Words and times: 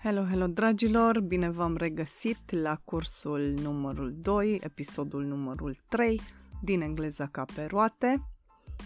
Hello, 0.00 0.24
hello, 0.24 0.46
dragilor! 0.46 1.20
Bine 1.20 1.50
v-am 1.50 1.76
regăsit 1.76 2.50
la 2.50 2.76
cursul 2.76 3.54
numărul 3.62 4.12
2, 4.16 4.60
episodul 4.62 5.24
numărul 5.24 5.74
3 5.88 6.20
din 6.62 6.80
engleza 6.80 7.26
ca 7.26 7.44
pe 7.54 7.64
roate. 7.64 8.28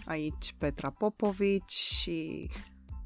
Aici 0.05 0.53
Petra 0.57 0.89
Popovici 0.89 1.71
și 1.71 2.49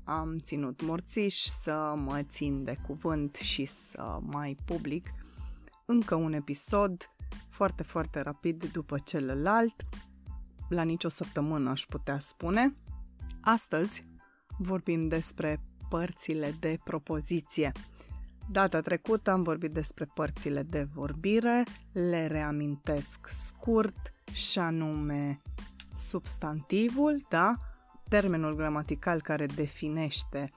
am 0.04 0.38
ținut 0.38 0.82
morțiș 0.82 1.36
să 1.36 1.93
mă 1.97 2.21
țin 2.23 2.64
de 2.64 2.78
cuvânt 2.88 3.36
și 3.36 3.65
să 3.65 4.19
mai 4.21 4.57
public 4.65 5.10
încă 5.86 6.15
un 6.15 6.33
episod 6.33 7.10
foarte, 7.50 7.83
foarte 7.83 8.21
rapid 8.21 8.64
după 8.71 8.97
celălalt, 8.97 9.86
la 10.69 10.82
nicio 10.82 11.10
săptămână 11.10 11.69
aș 11.69 11.86
putea 11.86 12.19
spune. 12.19 12.75
Astăzi 13.42 14.04
vorbim 14.57 15.07
despre 15.07 15.61
părțile 15.89 16.55
de 16.59 16.79
propoziție. 16.83 17.71
Data 18.50 18.82
trecută 18.82 19.32
am 19.32 19.43
vorbit 19.43 19.71
despre 19.71 20.05
părțile 20.05 20.64
de 20.64 20.87
vorbire, 20.93 21.64
le 21.91 22.28
reamintesc 22.28 23.28
scurt 23.28 24.14
și 24.31 24.59
anume 24.59 25.42
substantivul, 25.93 27.25
da? 27.29 27.55
Termenul 28.09 28.55
gramatical 28.55 29.21
care 29.21 29.45
definește 29.45 30.51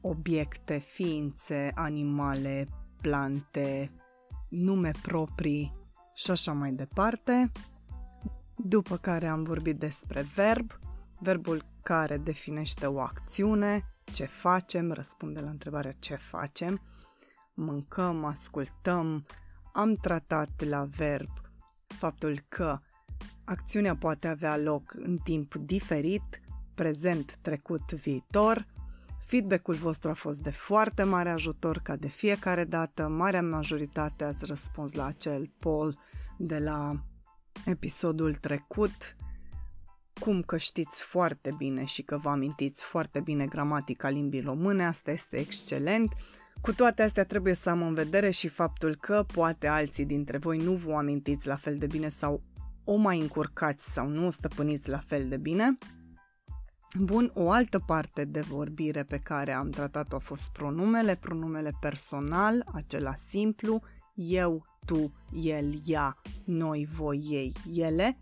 obiecte, 0.00 0.78
ființe, 0.78 1.70
animale, 1.74 2.68
plante, 3.00 3.90
nume 4.48 4.90
proprii 5.02 5.70
și 6.14 6.30
așa 6.30 6.52
mai 6.52 6.72
departe. 6.72 7.52
După 8.56 8.96
care 8.96 9.26
am 9.26 9.42
vorbit 9.42 9.78
despre 9.78 10.26
verb, 10.34 10.70
verbul 11.18 11.64
care 11.82 12.16
definește 12.16 12.86
o 12.86 13.00
acțiune, 13.00 13.84
ce 14.10 14.24
facem, 14.24 14.92
răspunde 14.92 15.40
la 15.40 15.50
întrebarea 15.50 15.92
ce 15.92 16.14
facem, 16.14 16.80
mâncăm, 17.54 18.24
ascultăm, 18.24 19.26
am 19.72 19.94
tratat 19.94 20.64
la 20.64 20.84
verb 20.84 21.30
faptul 21.86 22.38
că 22.48 22.78
acțiunea 23.44 23.96
poate 23.96 24.28
avea 24.28 24.56
loc 24.56 24.92
în 24.94 25.18
timp 25.18 25.54
diferit, 25.54 26.40
prezent, 26.74 27.38
trecut, 27.40 27.92
viitor. 27.92 28.66
Feedback-ul 29.26 29.74
vostru 29.74 30.10
a 30.10 30.14
fost 30.14 30.40
de 30.40 30.50
foarte 30.50 31.02
mare 31.02 31.30
ajutor 31.30 31.78
ca 31.78 31.96
de 31.96 32.08
fiecare 32.08 32.64
dată. 32.64 33.08
Marea 33.08 33.42
majoritate 33.42 34.24
ați 34.24 34.44
răspuns 34.44 34.92
la 34.92 35.04
acel 35.04 35.52
poll 35.58 35.98
de 36.38 36.58
la 36.58 37.04
episodul 37.64 38.34
trecut 38.34 39.16
cum 40.20 40.42
că 40.42 40.56
știți 40.56 41.02
foarte 41.02 41.54
bine 41.56 41.84
și 41.84 42.02
că 42.02 42.16
vă 42.16 42.28
amintiți 42.28 42.84
foarte 42.84 43.20
bine 43.20 43.46
gramatica 43.46 44.08
limbii 44.08 44.40
române, 44.40 44.84
asta 44.84 45.10
este 45.10 45.36
excelent. 45.36 46.12
Cu 46.60 46.72
toate 46.72 47.02
astea 47.02 47.24
trebuie 47.24 47.54
să 47.54 47.70
am 47.70 47.82
în 47.82 47.94
vedere 47.94 48.30
și 48.30 48.48
faptul 48.48 48.96
că 48.96 49.24
poate 49.32 49.66
alții 49.66 50.06
dintre 50.06 50.38
voi 50.38 50.58
nu 50.58 50.72
vă 50.72 50.92
amintiți 50.92 51.46
la 51.46 51.56
fel 51.56 51.74
de 51.74 51.86
bine 51.86 52.08
sau 52.08 52.42
o 52.84 52.96
mai 52.96 53.20
încurcați 53.20 53.92
sau 53.92 54.08
nu 54.08 54.26
o 54.26 54.30
stăpâniți 54.30 54.88
la 54.88 54.98
fel 54.98 55.28
de 55.28 55.36
bine. 55.36 55.78
Bun, 56.98 57.30
o 57.34 57.50
altă 57.50 57.78
parte 57.78 58.24
de 58.24 58.40
vorbire 58.40 59.02
pe 59.02 59.18
care 59.18 59.52
am 59.52 59.70
tratat-o 59.70 60.16
a 60.16 60.18
fost 60.18 60.50
pronumele, 60.52 61.16
pronumele 61.16 61.72
personal, 61.80 62.66
acela 62.74 63.14
simplu, 63.28 63.82
eu, 64.14 64.66
tu, 64.84 65.12
el, 65.32 65.74
ea, 65.84 66.16
noi, 66.44 66.88
voi, 66.92 67.18
ei, 67.28 67.52
ele. 67.72 68.18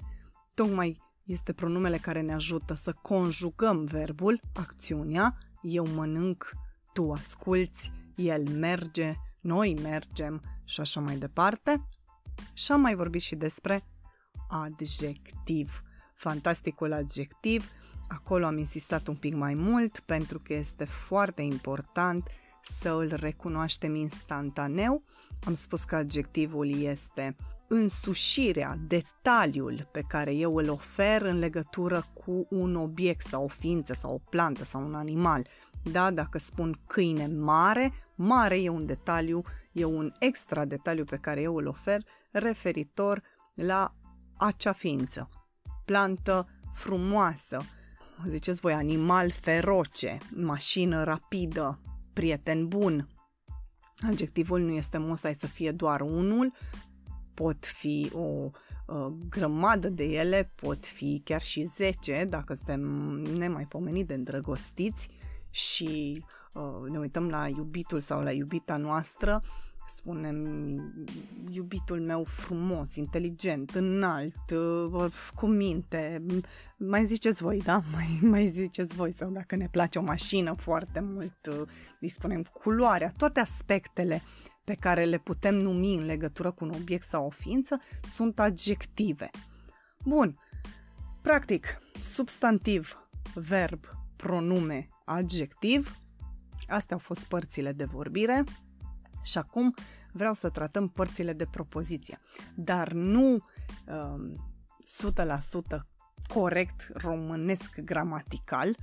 Tocmai 0.55 1.00
este 1.28 1.52
pronumele 1.52 1.96
care 1.96 2.20
ne 2.20 2.34
ajută 2.34 2.74
să 2.74 2.92
conjugăm 2.92 3.84
verbul, 3.84 4.40
acțiunea, 4.54 5.38
eu 5.62 5.86
mănânc, 5.86 6.52
tu 6.92 7.12
asculți, 7.12 7.92
el 8.14 8.48
merge, 8.48 9.14
noi 9.40 9.78
mergem 9.83 10.42
și 10.64 10.80
așa 10.80 11.00
mai 11.00 11.17
departe. 11.17 11.88
Și 12.52 12.72
am 12.72 12.80
mai 12.80 12.94
vorbit 12.94 13.20
și 13.20 13.34
despre 13.34 13.84
adjectiv. 14.48 15.83
Fantasticul 16.14 16.92
adjectiv, 16.92 17.70
acolo 18.08 18.46
am 18.46 18.58
insistat 18.58 19.06
un 19.06 19.17
pic 19.17 19.34
mai 19.34 19.55
mult 19.55 20.00
pentru 20.00 20.38
că 20.38 20.55
este 20.55 20.84
foarte 20.84 21.42
important 21.42 22.28
să 22.62 22.90
îl 22.90 23.12
recunoaștem 23.14 23.94
instantaneu. 23.94 25.02
Am 25.44 25.55
spus 25.55 25.84
că 25.84 25.96
adjectivul 25.96 26.80
este 26.80 27.36
însușirea, 27.68 28.77
detaliul 28.86 29.89
pe 29.92 30.05
care 30.08 30.34
eu 30.34 30.56
îl 30.56 30.68
ofer 30.68 31.23
în 31.23 31.39
legătură 31.39 32.06
cu 32.12 32.46
un 32.51 32.74
obiect 32.74 33.27
sau 33.27 33.45
o 33.45 33.48
ființă 33.48 33.95
sau 33.95 34.14
o 34.14 34.18
plantă 34.30 34.64
sau 34.64 34.84
un 34.84 34.95
animal. 34.95 35.46
Da, 35.83 36.11
dacă 36.11 36.39
spun 36.39 36.80
câine 36.86 37.27
mare, 37.27 37.92
mare 38.14 38.62
e 38.62 38.68
un 38.68 38.86
detaliu, 38.86 39.42
e 39.73 39.84
un 39.84 40.12
extra 40.18 40.64
detaliu 40.64 41.05
pe 41.05 41.17
care 41.17 41.40
eu 41.40 41.56
îl 41.56 41.67
ofer 41.67 42.02
referitor 42.30 43.23
la 43.55 43.95
acea 44.36 44.73
ființă. 44.73 45.29
Plantă 45.85 46.48
frumoasă, 46.73 47.64
ziceți 48.27 48.61
voi, 48.61 48.73
animal 48.73 49.30
feroce, 49.30 50.18
mașină 50.35 51.05
rapidă, 51.05 51.80
prieten 52.12 52.68
bun. 52.68 53.08
Adjectivul 54.08 54.61
nu 54.61 54.70
este 54.70 54.98
musai 54.98 55.35
să 55.35 55.46
fie 55.46 55.73
doar 55.73 56.00
unul, 56.00 56.52
pot 57.38 57.66
fi 57.66 58.10
o 58.12 58.50
uh, 58.86 59.12
grămadă 59.28 59.88
de 59.88 60.04
ele, 60.04 60.52
pot 60.54 60.86
fi 60.86 61.20
chiar 61.24 61.40
și 61.40 61.62
10 61.62 62.26
dacă 62.28 62.54
suntem 62.54 62.80
nemaipomenit 63.36 64.06
de 64.06 64.14
îndrăgostiți 64.14 65.10
și 65.50 66.24
uh, 66.54 66.90
ne 66.90 66.98
uităm 66.98 67.28
la 67.28 67.48
iubitul 67.48 68.00
sau 68.00 68.22
la 68.22 68.32
iubita 68.32 68.76
noastră, 68.76 69.42
spunem 69.86 70.70
iubitul 71.50 72.00
meu 72.00 72.24
frumos, 72.24 72.96
inteligent, 72.96 73.74
înalt, 73.74 74.50
uh, 74.94 75.12
cu 75.34 75.46
minte, 75.46 76.24
mai 76.76 77.06
ziceți 77.06 77.42
voi, 77.42 77.60
da? 77.64 77.82
Mai, 77.94 78.18
mai 78.22 78.46
ziceți 78.46 78.94
voi 78.94 79.12
sau 79.12 79.30
dacă 79.30 79.56
ne 79.56 79.68
place 79.70 79.98
o 79.98 80.02
mașină 80.02 80.55
foarte 80.56 81.00
mult, 81.00 81.46
uh, 81.50 81.68
îi 82.00 82.08
spunem 82.08 82.42
culoarea, 82.42 83.12
toate 83.16 83.40
aspectele 83.40 84.22
pe 84.68 84.74
care 84.74 85.05
le 85.05 85.18
putem 85.18 85.55
numi 85.55 85.95
în 85.95 86.05
legătură 86.05 86.51
cu 86.51 86.64
un 86.64 86.70
obiect 86.70 87.08
sau 87.08 87.27
o 87.27 87.30
ființă 87.30 87.80
sunt 88.06 88.40
adjective. 88.40 89.30
Bun, 90.05 90.39
practic, 91.23 91.79
substantiv, 92.01 93.08
verb, 93.34 93.84
pronume, 94.17 94.89
adjectiv, 95.05 95.98
astea 96.67 96.96
au 96.96 97.02
fost 97.02 97.24
părțile 97.24 97.73
de 97.73 97.84
vorbire. 97.84 98.45
Și 99.23 99.39
acum 99.39 99.74
vreau 100.12 100.34
să 100.34 100.48
tratăm 100.48 100.89
părțile 100.89 101.33
de 101.33 101.46
propoziție, 101.46 102.18
dar 102.55 102.92
nu 102.92 103.45
um, 103.86 104.50
100% 105.77 105.79
corect 106.27 106.90
românesc 106.95 107.80
gramatical, 107.80 108.77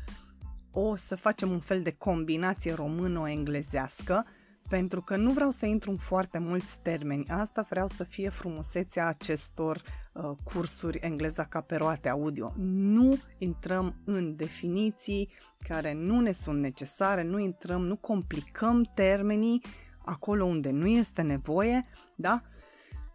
o 0.71 0.95
să 0.95 1.15
facem 1.15 1.51
un 1.51 1.59
fel 1.59 1.81
de 1.81 1.91
combinație 1.91 2.73
română-englezească 2.73 4.25
pentru 4.69 5.01
că 5.01 5.15
nu 5.15 5.31
vreau 5.31 5.49
să 5.49 5.65
intru 5.65 5.91
în 5.91 5.97
foarte 5.97 6.37
mulți 6.37 6.79
termeni. 6.81 7.25
Asta 7.27 7.65
vreau 7.69 7.87
să 7.87 8.03
fie 8.03 8.29
frumusețea 8.29 9.07
acestor 9.07 9.81
uh, 10.13 10.23
cursuri 10.43 10.99
engleza 11.01 11.43
ca 11.43 11.61
pe 11.61 11.75
roate 11.75 12.09
audio. 12.09 12.53
Nu 12.57 13.17
intrăm 13.37 13.95
în 14.05 14.35
definiții 14.35 15.33
care 15.67 15.93
nu 15.93 16.19
ne 16.19 16.31
sunt 16.31 16.59
necesare, 16.59 17.23
nu 17.23 17.39
intrăm, 17.39 17.85
nu 17.85 17.95
complicăm 17.95 18.91
termenii 18.95 19.61
acolo 19.99 20.45
unde 20.45 20.69
nu 20.69 20.87
este 20.87 21.21
nevoie, 21.21 21.85
da? 22.15 22.41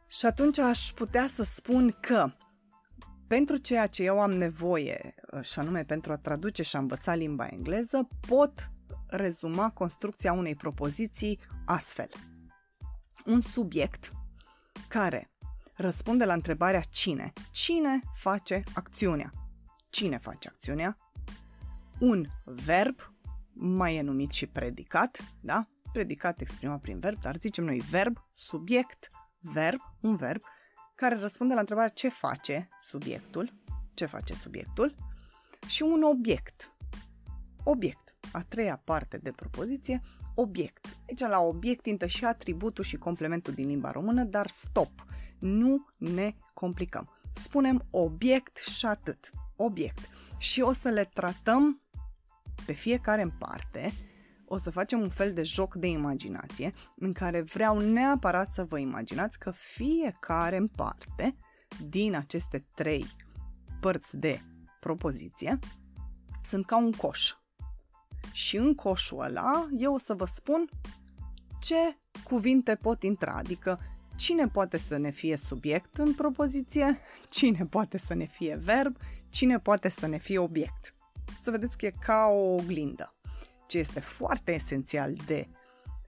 Și 0.06 0.26
atunci 0.26 0.58
aș 0.58 0.90
putea 0.94 1.26
să 1.26 1.42
spun 1.42 1.96
că 2.00 2.30
pentru 3.26 3.56
ceea 3.56 3.86
ce 3.86 4.02
eu 4.02 4.20
am 4.20 4.32
nevoie, 4.32 5.14
uh, 5.32 5.42
și 5.42 5.58
anume 5.58 5.84
pentru 5.84 6.12
a 6.12 6.16
traduce 6.16 6.62
și 6.62 6.76
a 6.76 6.78
învăța 6.78 7.14
limba 7.14 7.46
engleză, 7.46 8.08
pot 8.28 8.70
rezuma 9.10 9.70
construcția 9.70 10.32
unei 10.32 10.54
propoziții 10.54 11.40
astfel. 11.64 12.08
Un 13.24 13.40
subiect 13.40 14.12
care 14.88 15.30
răspunde 15.74 16.24
la 16.24 16.32
întrebarea 16.32 16.80
cine. 16.80 17.32
Cine 17.50 18.00
face 18.14 18.62
acțiunea? 18.74 19.32
Cine 19.90 20.18
face 20.18 20.48
acțiunea? 20.48 20.98
Un 21.98 22.26
verb, 22.44 23.14
mai 23.52 23.96
e 23.96 24.00
numit 24.00 24.30
și 24.30 24.46
predicat, 24.46 25.34
da? 25.40 25.68
Predicat 25.92 26.40
exprimat 26.40 26.80
prin 26.80 26.98
verb, 26.98 27.20
dar 27.20 27.36
zicem 27.36 27.64
noi 27.64 27.82
verb, 27.90 28.16
subiect, 28.32 29.08
verb, 29.40 29.80
un 30.00 30.16
verb, 30.16 30.42
care 30.94 31.16
răspunde 31.16 31.54
la 31.54 31.60
întrebarea 31.60 31.90
ce 31.90 32.08
face 32.08 32.68
subiectul, 32.78 33.54
ce 33.94 34.06
face 34.06 34.34
subiectul, 34.34 34.96
și 35.66 35.82
un 35.82 36.02
obiect. 36.02 36.72
Obiect 37.64 38.09
a 38.32 38.42
treia 38.42 38.80
parte 38.84 39.18
de 39.18 39.30
propoziție, 39.30 40.02
obiect. 40.34 40.98
Aici 41.08 41.30
la 41.30 41.38
obiect 41.38 41.86
intră 41.86 42.06
și 42.06 42.24
atributul 42.24 42.84
și 42.84 42.96
complementul 42.96 43.52
din 43.52 43.66
limba 43.66 43.90
română, 43.90 44.24
dar 44.24 44.46
stop, 44.46 45.04
nu 45.38 45.86
ne 45.98 46.34
complicăm. 46.54 47.10
Spunem 47.32 47.86
obiect 47.90 48.56
și 48.56 48.86
atât. 48.86 49.30
Obiect. 49.56 50.08
Și 50.38 50.60
o 50.60 50.72
să 50.72 50.88
le 50.88 51.04
tratăm 51.04 51.80
pe 52.66 52.72
fiecare 52.72 53.22
în 53.22 53.30
parte, 53.38 53.92
o 54.46 54.56
să 54.56 54.70
facem 54.70 55.00
un 55.00 55.08
fel 55.08 55.32
de 55.32 55.42
joc 55.42 55.74
de 55.74 55.86
imaginație 55.86 56.72
în 56.96 57.12
care 57.12 57.42
vreau 57.42 57.78
neapărat 57.78 58.52
să 58.52 58.64
vă 58.64 58.78
imaginați 58.78 59.38
că 59.38 59.50
fiecare 59.50 60.56
în 60.56 60.66
parte 60.66 61.36
din 61.88 62.14
aceste 62.14 62.66
trei 62.74 63.06
părți 63.80 64.16
de 64.16 64.40
propoziție 64.80 65.58
sunt 66.42 66.66
ca 66.66 66.76
un 66.76 66.92
coș. 66.92 67.32
Și 68.40 68.56
în 68.56 68.74
coșul 68.74 69.20
ăla 69.20 69.68
eu 69.76 69.94
o 69.94 69.98
să 69.98 70.14
vă 70.14 70.24
spun 70.24 70.68
ce 71.58 71.98
cuvinte 72.24 72.74
pot 72.74 73.02
intra, 73.02 73.32
adică 73.32 73.80
cine 74.16 74.48
poate 74.48 74.78
să 74.78 74.96
ne 74.96 75.10
fie 75.10 75.36
subiect 75.36 75.96
în 75.96 76.14
propoziție, 76.14 76.98
cine 77.36 77.66
poate 77.66 77.98
să 77.98 78.14
ne 78.14 78.24
fie 78.24 78.56
verb, 78.56 78.96
cine 79.28 79.58
poate 79.58 79.88
să 79.88 80.06
ne 80.06 80.18
fie 80.18 80.38
obiect. 80.38 80.94
Să 81.40 81.50
vedeți 81.50 81.78
că 81.78 81.86
e 81.86 81.94
ca 82.00 82.26
o 82.26 82.54
oglindă. 82.54 83.14
Ce 83.66 83.78
este 83.78 84.00
foarte 84.00 84.54
esențial 84.54 85.14
de 85.26 85.48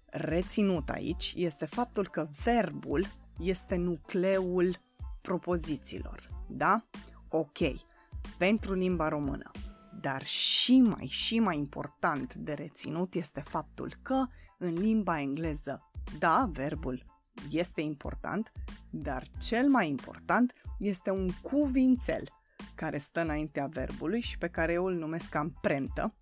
reținut 0.06 0.88
aici 0.88 1.32
este 1.36 1.66
faptul 1.66 2.08
că 2.08 2.28
verbul 2.44 3.06
este 3.38 3.76
nucleul 3.76 4.80
propozițiilor. 5.20 6.30
Da? 6.48 6.84
Ok. 7.28 7.58
Pentru 8.38 8.74
limba 8.74 9.08
română. 9.08 9.50
Dar 10.02 10.24
și 10.24 10.80
mai, 10.80 11.06
și 11.06 11.38
mai 11.38 11.56
important 11.56 12.34
de 12.34 12.52
reținut 12.52 13.14
este 13.14 13.40
faptul 13.40 13.94
că 14.02 14.26
în 14.58 14.74
limba 14.74 15.20
engleză, 15.20 15.90
da, 16.18 16.50
verbul 16.52 17.04
este 17.50 17.80
important, 17.80 18.52
dar 18.90 19.22
cel 19.38 19.68
mai 19.68 19.88
important 19.88 20.52
este 20.78 21.10
un 21.10 21.30
cuvințel 21.42 22.28
care 22.74 22.98
stă 22.98 23.20
înaintea 23.20 23.66
verbului 23.66 24.20
și 24.20 24.38
pe 24.38 24.48
care 24.48 24.72
eu 24.72 24.84
îl 24.84 24.94
numesc 24.94 25.34
amprentă. 25.34 26.14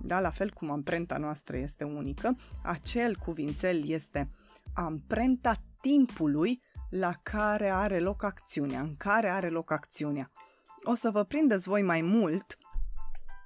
Da, 0.00 0.20
la 0.20 0.30
fel 0.30 0.50
cum 0.50 0.70
amprenta 0.70 1.16
noastră 1.16 1.56
este 1.56 1.84
unică, 1.84 2.36
acel 2.62 3.16
cuvințel 3.16 3.88
este 3.88 4.30
amprenta 4.74 5.54
timpului 5.80 6.62
la 6.90 7.12
care 7.22 7.70
are 7.70 8.00
loc 8.00 8.22
acțiunea, 8.22 8.80
în 8.80 8.96
care 8.96 9.28
are 9.28 9.48
loc 9.48 9.70
acțiunea. 9.70 10.30
O 10.82 10.94
să 10.94 11.10
vă 11.10 11.24
prindeți 11.24 11.68
voi 11.68 11.82
mai 11.82 12.00
mult 12.00 12.56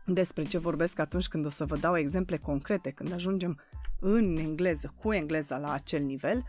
despre 0.07 0.45
ce 0.45 0.59
vorbesc 0.59 0.99
atunci 0.99 1.29
când 1.29 1.47
o 1.47 1.49
să 1.49 1.65
vă 1.65 1.77
dau 1.77 1.97
exemple 1.97 2.37
concrete, 2.37 2.91
când 2.91 3.13
ajungem 3.13 3.61
în 4.01 4.37
engleză, 4.37 4.95
cu 5.01 5.13
engleza 5.13 5.59
la 5.59 5.73
acel 5.73 6.03
nivel, 6.03 6.43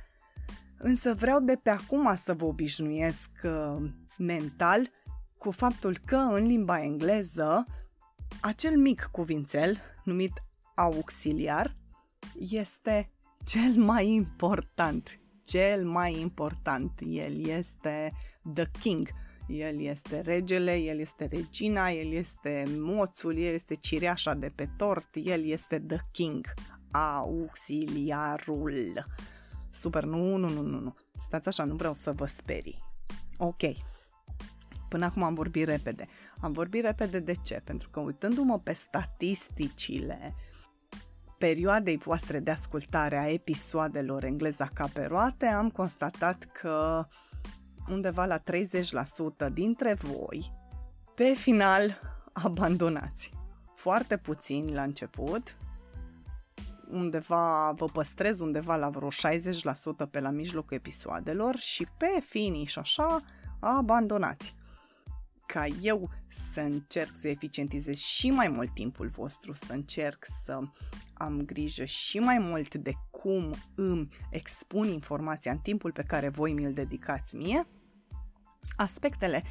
însă 0.77 1.13
vreau 1.13 1.39
de 1.39 1.59
pe 1.63 1.69
acum 1.69 2.15
să 2.15 2.33
vă 2.33 2.45
obișnuiesc 2.45 3.29
uh, 3.43 3.89
mental 4.17 4.89
cu 5.37 5.51
faptul 5.51 5.97
că 6.05 6.15
în 6.15 6.45
limba 6.45 6.83
engleză 6.83 7.65
acel 8.41 8.77
mic 8.77 9.09
cuvințel 9.11 9.77
numit 10.03 10.43
auxiliar 10.75 11.75
este 12.39 13.11
cel 13.43 13.73
mai 13.75 14.07
important. 14.07 15.15
Cel 15.43 15.85
mai 15.85 16.19
important. 16.19 16.99
El 17.05 17.47
este 17.47 18.13
the 18.53 18.69
king. 18.79 19.07
El 19.47 19.81
este 19.81 20.21
regele, 20.21 20.75
el 20.75 20.99
este 20.99 21.25
regina, 21.25 21.89
el 21.89 22.11
este 22.11 22.63
moțul, 22.77 23.37
el 23.37 23.53
este 23.53 23.75
cireașa 23.75 24.33
de 24.33 24.51
pe 24.55 24.69
tort, 24.77 25.07
el 25.13 25.45
este 25.45 25.79
the 25.79 25.97
king, 26.11 26.45
auxiliarul. 26.91 29.05
Super, 29.71 30.03
nu, 30.03 30.35
nu, 30.35 30.49
nu, 30.49 30.61
nu, 30.61 30.79
nu. 30.79 30.95
Stați 31.15 31.47
așa, 31.47 31.63
nu 31.63 31.75
vreau 31.75 31.93
să 31.93 32.11
vă 32.11 32.25
sperii. 32.25 32.83
Ok. 33.37 33.61
Până 34.89 35.05
acum 35.05 35.23
am 35.23 35.33
vorbit 35.33 35.65
repede. 35.65 36.07
Am 36.39 36.51
vorbit 36.51 36.83
repede 36.83 37.19
de 37.19 37.33
ce? 37.43 37.61
Pentru 37.63 37.89
că 37.89 37.99
uitându-mă 37.99 38.59
pe 38.59 38.73
statisticile 38.73 40.35
perioadei 41.37 41.97
voastre 41.97 42.39
de 42.39 42.51
ascultare 42.51 43.17
a 43.17 43.29
episoadelor 43.29 44.23
engleza 44.23 44.69
ca 44.73 44.89
pe 44.93 45.05
roate, 45.05 45.45
am 45.45 45.69
constatat 45.69 46.43
că 46.43 47.05
undeva 47.89 48.25
la 48.25 48.39
30% 48.39 48.41
dintre 49.53 49.93
voi 49.93 50.53
pe 51.15 51.33
final 51.35 51.99
abandonați. 52.33 53.33
Foarte 53.75 54.17
puțin 54.17 54.73
la 54.73 54.81
început, 54.81 55.57
undeva, 56.89 57.71
vă 57.71 57.85
păstrez 57.85 58.39
undeva 58.39 58.75
la 58.75 58.89
vreo 58.89 59.09
60% 59.09 59.11
pe 60.11 60.19
la 60.19 60.29
mijlocul 60.29 60.77
episoadelor 60.77 61.55
și 61.55 61.87
pe 61.97 62.19
finish 62.25 62.77
așa 62.77 63.23
abandonați. 63.59 64.55
Ca 65.45 65.65
eu 65.65 66.09
să 66.29 66.61
încerc 66.61 67.15
să 67.19 67.27
eficientizez 67.27 67.97
și 67.97 68.29
mai 68.29 68.47
mult 68.47 68.73
timpul 68.73 69.07
vostru, 69.07 69.51
să 69.51 69.73
încerc 69.73 70.25
să 70.43 70.59
am 71.13 71.41
grijă 71.41 71.83
și 71.83 72.19
mai 72.19 72.37
mult 72.39 72.75
de 72.75 72.91
cum 73.11 73.55
îmi 73.75 74.07
expun 74.29 74.87
informația 74.87 75.51
în 75.51 75.57
timpul 75.57 75.91
pe 75.91 76.03
care 76.03 76.29
voi 76.29 76.53
mi-l 76.53 76.73
dedicați 76.73 77.35
mie, 77.35 77.67
aspectele 78.75 79.43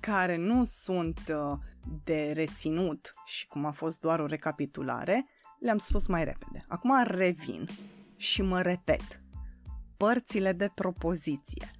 care 0.00 0.36
nu 0.36 0.64
sunt 0.64 1.20
uh, 1.28 1.58
de 2.04 2.32
reținut 2.34 3.14
și 3.24 3.46
cum 3.46 3.64
a 3.64 3.70
fost 3.70 4.00
doar 4.00 4.20
o 4.20 4.26
recapitulare, 4.26 5.26
le-am 5.60 5.78
spus 5.78 6.06
mai 6.06 6.24
repede. 6.24 6.64
Acum 6.68 7.02
revin 7.04 7.68
și 8.16 8.42
mă 8.42 8.62
repet. 8.62 9.22
Părțile 9.96 10.52
de 10.52 10.70
propoziție 10.74 11.70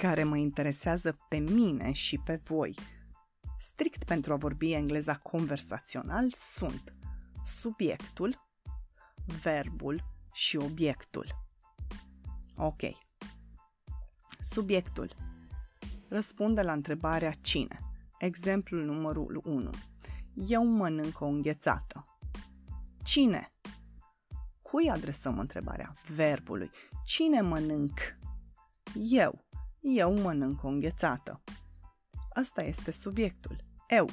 care 0.00 0.24
mă 0.24 0.36
interesează 0.36 1.18
pe 1.28 1.36
mine 1.36 1.92
și 1.92 2.18
pe 2.18 2.40
voi, 2.44 2.74
strict 3.58 4.04
pentru 4.04 4.32
a 4.32 4.36
vorbi 4.36 4.72
engleza 4.72 5.16
conversațional, 5.16 6.30
sunt 6.32 6.94
subiectul, 7.44 8.46
verbul 9.42 10.04
și 10.32 10.56
obiectul. 10.56 11.26
Ok. 12.56 12.80
Subiectul 14.40 15.16
răspunde 16.08 16.62
la 16.62 16.72
întrebarea 16.72 17.30
cine. 17.30 17.80
Exemplul 18.18 18.84
numărul 18.84 19.40
1. 19.44 19.70
Eu 20.34 20.66
mănânc 20.66 21.20
o 21.20 21.26
înghețată. 21.26 22.18
Cine? 23.02 23.52
Cui 24.62 24.90
adresăm 24.90 25.38
întrebarea? 25.38 25.94
Verbului. 26.14 26.70
Cine 27.04 27.40
mănânc? 27.40 27.98
Eu. 28.94 29.49
Eu 29.82 30.20
mănânc 30.20 30.62
o 30.62 30.68
înghețată. 30.68 31.42
Asta 32.32 32.62
este 32.62 32.90
subiectul. 32.90 33.64
Eu. 33.88 34.08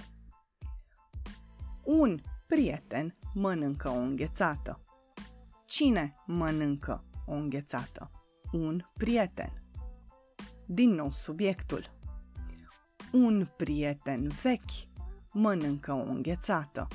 Un 1.84 2.22
prieten 2.48 3.18
mănâncă 3.34 3.90
o 3.90 3.98
înghețată. 3.98 4.82
Cine 5.66 6.16
mănâncă 6.26 7.06
o 7.26 7.34
înghețată? 7.34 8.12
Un 8.52 8.82
prieten. 8.94 9.64
Din 10.66 10.90
nou 10.90 11.12
subiectul. 11.12 11.96
Un 13.12 13.48
prieten 13.58 14.28
vechi 14.28 14.96
mănâncă 15.32 15.94
o 15.94 16.02
înghețată. 16.02 16.88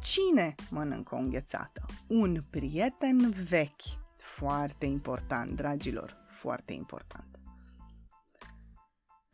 Cine 0.00 0.54
mănâncă 0.70 1.14
o 1.14 1.18
înghețată? 1.18 1.86
Un 2.08 2.42
prieten 2.50 3.30
vechi. 3.30 4.02
Foarte 4.16 4.86
important, 4.86 5.56
dragilor, 5.56 6.20
foarte 6.24 6.72
important. 6.72 7.33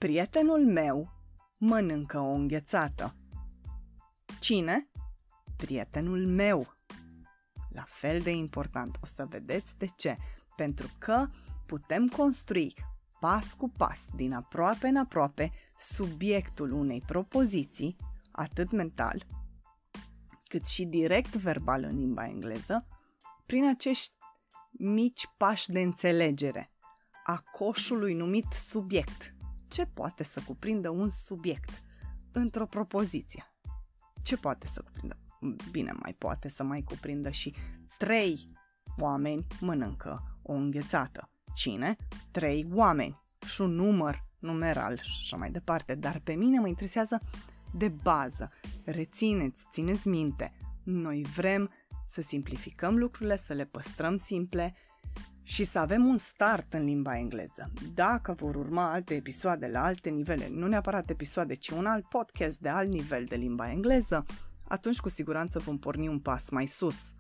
Prietenul 0.01 0.67
meu 0.67 1.13
mănâncă 1.59 2.19
o 2.19 2.31
înghețată. 2.31 3.17
Cine? 4.39 4.91
Prietenul 5.57 6.27
meu. 6.27 6.77
La 7.69 7.85
fel 7.87 8.21
de 8.21 8.31
important, 8.31 8.99
o 9.03 9.07
să 9.07 9.27
vedeți 9.29 9.79
de 9.79 9.87
ce. 9.97 10.17
Pentru 10.57 10.91
că 10.99 11.27
putem 11.67 12.07
construi 12.07 12.75
pas 13.21 13.55
cu 13.55 13.69
pas, 13.69 14.07
din 14.15 14.33
aproape 14.33 14.89
în 14.89 14.97
aproape, 14.97 15.51
subiectul 15.77 16.73
unei 16.73 17.01
propoziții, 17.01 17.97
atât 18.31 18.71
mental, 18.71 19.27
cât 20.49 20.67
și 20.67 20.85
direct 20.85 21.37
verbal 21.37 21.83
în 21.83 21.99
limba 21.99 22.25
engleză, 22.25 22.87
prin 23.47 23.69
acești 23.69 24.15
mici 24.71 25.29
pași 25.37 25.71
de 25.71 25.81
înțelegere 25.81 26.71
a 27.25 27.45
coșului 27.51 28.15
numit 28.15 28.47
subiect. 28.53 29.35
Ce 29.71 29.87
poate 29.87 30.25
să 30.25 30.43
cuprindă 30.47 30.89
un 30.89 31.11
subiect 31.11 31.83
într-o 32.33 32.67
propoziție? 32.67 33.55
Ce 34.23 34.37
poate 34.37 34.67
să 34.67 34.83
cuprindă? 34.83 35.19
Bine, 35.71 35.93
mai 35.93 36.15
poate 36.15 36.49
să 36.49 36.63
mai 36.63 36.83
cuprindă 36.83 37.31
și 37.31 37.55
trei 37.99 38.55
oameni 38.99 39.47
mănâncă 39.61 40.39
o 40.43 40.53
înghețată. 40.53 41.31
Cine? 41.55 41.97
Trei 42.31 42.69
oameni 42.73 43.21
și 43.47 43.61
un 43.61 43.71
număr 43.71 44.25
numeral 44.39 44.99
și 44.99 45.17
așa 45.21 45.37
mai 45.37 45.51
departe, 45.51 45.95
dar 45.95 46.19
pe 46.19 46.33
mine 46.33 46.59
mă 46.59 46.69
interesează 46.69 47.21
de 47.75 47.89
bază. 47.89 48.51
Rețineți, 48.85 49.67
țineți 49.73 50.09
minte, 50.09 50.53
noi 50.83 51.27
vrem 51.35 51.71
să 52.07 52.23
simplificăm 52.23 52.97
lucrurile, 52.97 53.37
să 53.37 53.53
le 53.53 53.65
păstrăm 53.65 54.17
simple 54.17 54.75
și 55.43 55.65
să 55.65 55.79
avem 55.79 56.05
un 56.07 56.19
start 56.19 56.73
în 56.73 56.85
limba 56.85 57.17
engleză. 57.19 57.73
Dacă 57.95 58.33
vor 58.33 58.55
urma 58.55 58.93
alte 58.93 59.15
episoade 59.15 59.67
la 59.67 59.83
alte 59.83 60.11
nivele, 60.11 60.49
nu 60.49 60.67
neapărat 60.67 61.11
episoade, 61.11 61.55
ci 61.55 61.69
un 61.69 61.87
alt 61.87 62.09
podcast 62.09 62.59
de 62.59 62.69
alt 62.69 62.89
nivel 62.89 63.25
de 63.25 63.37
limba 63.37 63.71
engleză, 63.71 64.27
atunci 64.69 65.01
cu 65.01 65.09
siguranță 65.09 65.59
vom 65.59 65.79
porni 65.79 66.09
un 66.09 66.19
pas 66.19 66.51
mai 66.51 66.67
sus 66.67 67.13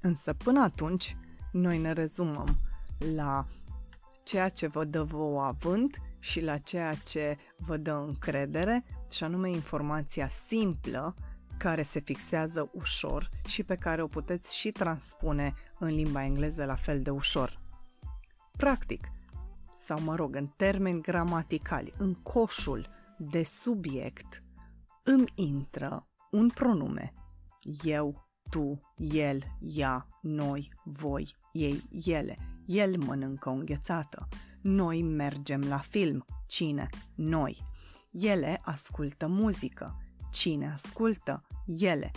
Însă 0.00 0.32
până 0.32 0.60
atunci, 0.60 1.16
noi 1.52 1.78
ne 1.78 1.92
rezumăm 1.92 2.58
la 3.14 3.46
ceea 4.22 4.48
ce 4.48 4.66
vă 4.66 4.84
dă 4.84 5.02
vouă 5.02 5.42
avânt 5.42 6.00
și 6.18 6.40
la 6.40 6.56
ceea 6.58 6.94
ce 6.94 7.36
vă 7.56 7.76
dă 7.76 8.04
încredere, 8.06 8.84
și 9.10 9.24
anume 9.24 9.50
informația 9.50 10.28
simplă 10.28 11.14
care 11.62 11.82
se 11.82 12.00
fixează 12.00 12.70
ușor 12.72 13.30
și 13.46 13.62
pe 13.62 13.76
care 13.76 14.02
o 14.02 14.06
puteți 14.06 14.56
și 14.58 14.70
transpune 14.70 15.54
în 15.78 15.88
limba 15.88 16.24
engleză 16.24 16.64
la 16.64 16.74
fel 16.74 17.00
de 17.00 17.10
ușor. 17.10 17.60
Practic, 18.56 19.08
sau 19.86 20.00
mă 20.00 20.14
rog, 20.14 20.36
în 20.36 20.46
termeni 20.46 21.00
gramaticali, 21.00 21.94
în 21.98 22.14
coșul 22.14 22.86
de 23.18 23.42
subiect 23.42 24.42
îmi 25.04 25.32
intră 25.34 26.08
un 26.30 26.48
pronume. 26.48 27.14
Eu, 27.82 28.28
tu, 28.50 28.80
el, 28.96 29.42
ea, 29.60 30.08
noi, 30.22 30.72
voi, 30.84 31.36
ei, 31.52 31.88
ele. 32.04 32.38
El 32.66 32.98
mănâncă 32.98 33.48
o 33.48 33.52
înghețată. 33.52 34.28
Noi 34.60 35.02
mergem 35.02 35.60
la 35.60 35.78
film. 35.78 36.26
Cine? 36.46 36.88
Noi. 37.14 37.66
Ele 38.10 38.60
ascultă 38.62 39.28
muzică. 39.28 39.96
Cine 40.30 40.70
ascultă? 40.72 41.46
Ele. 41.78 42.10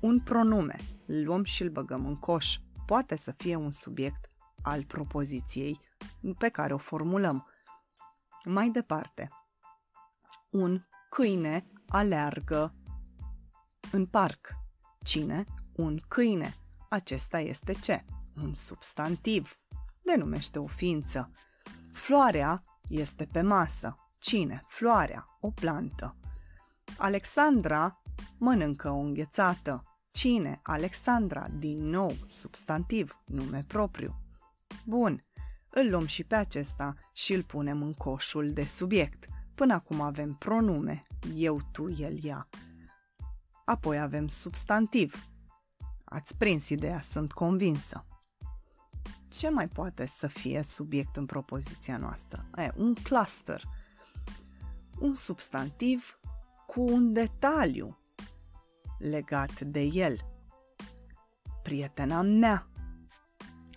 Un 0.00 0.20
pronume. 0.20 0.78
luăm 1.06 1.44
și 1.44 1.62
îl 1.62 1.68
băgăm 1.68 2.06
în 2.06 2.16
coș. 2.16 2.58
Poate 2.86 3.16
să 3.16 3.32
fie 3.32 3.56
un 3.56 3.70
subiect 3.70 4.30
al 4.62 4.84
propoziției 4.84 5.80
pe 6.38 6.48
care 6.48 6.74
o 6.74 6.78
formulăm. 6.78 7.46
Mai 8.44 8.70
departe, 8.70 9.28
un 10.50 10.82
câine 11.10 11.66
aleargă 11.88 12.74
în 13.90 14.06
parc. 14.06 14.56
Cine? 15.02 15.44
Un 15.72 16.00
câine. 16.08 16.56
Acesta 16.88 17.40
este 17.40 17.72
ce? 17.72 18.04
Un 18.42 18.54
substantiv. 18.54 19.58
Denumește 20.02 20.58
o 20.58 20.66
ființă. 20.66 21.30
Floarea 21.92 22.64
este 22.88 23.26
pe 23.32 23.42
masă. 23.42 23.96
Cine? 24.18 24.62
Floarea, 24.66 25.36
o 25.40 25.50
plantă. 25.50 26.16
Alexandra 26.98 28.02
mănâncă 28.38 28.90
o 28.90 28.98
înghețată. 28.98 29.84
Cine? 30.10 30.60
Alexandra, 30.62 31.48
din 31.48 31.88
nou, 31.88 32.14
substantiv, 32.26 33.22
nume 33.24 33.64
propriu. 33.66 34.20
Bun, 34.84 35.24
îl 35.70 35.90
luăm 35.90 36.06
și 36.06 36.24
pe 36.24 36.34
acesta 36.34 36.94
și 37.12 37.32
îl 37.32 37.42
punem 37.42 37.82
în 37.82 37.92
coșul 37.92 38.52
de 38.52 38.64
subiect. 38.64 39.28
Până 39.54 39.72
acum 39.72 40.00
avem 40.00 40.34
pronume, 40.34 41.06
eu, 41.34 41.60
tu, 41.72 41.90
el, 41.90 42.24
ea. 42.24 42.48
Apoi 43.64 44.00
avem 44.00 44.28
substantiv. 44.28 45.28
Ați 46.04 46.36
prins 46.36 46.68
ideea, 46.68 47.00
sunt 47.00 47.32
convinsă. 47.32 48.06
Ce 49.28 49.50
mai 49.50 49.68
poate 49.68 50.06
să 50.06 50.26
fie 50.26 50.62
subiect 50.62 51.16
în 51.16 51.26
propoziția 51.26 51.96
noastră? 51.96 52.50
E, 52.56 52.70
un 52.76 52.94
cluster. 52.94 53.62
Un 54.98 55.14
substantiv 55.14 56.18
cu 56.66 56.80
un 56.80 57.12
detaliu 57.12 57.98
legat 59.04 59.60
de 59.60 59.80
el. 59.92 60.16
Prietena 61.62 62.22
mea. 62.22 62.68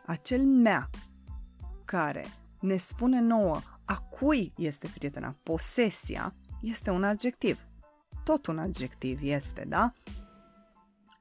Acel 0.05 0.45
mea 0.45 0.89
care 1.85 2.25
ne 2.59 2.77
spune 2.77 3.19
nouă 3.19 3.59
a 3.85 3.95
cui 3.97 4.53
este 4.57 4.87
prietena, 4.93 5.35
posesia, 5.43 6.35
este 6.61 6.89
un 6.89 7.03
adjectiv. 7.03 7.67
Tot 8.23 8.45
un 8.45 8.57
adjectiv 8.59 9.19
este, 9.21 9.65
da? 9.67 9.93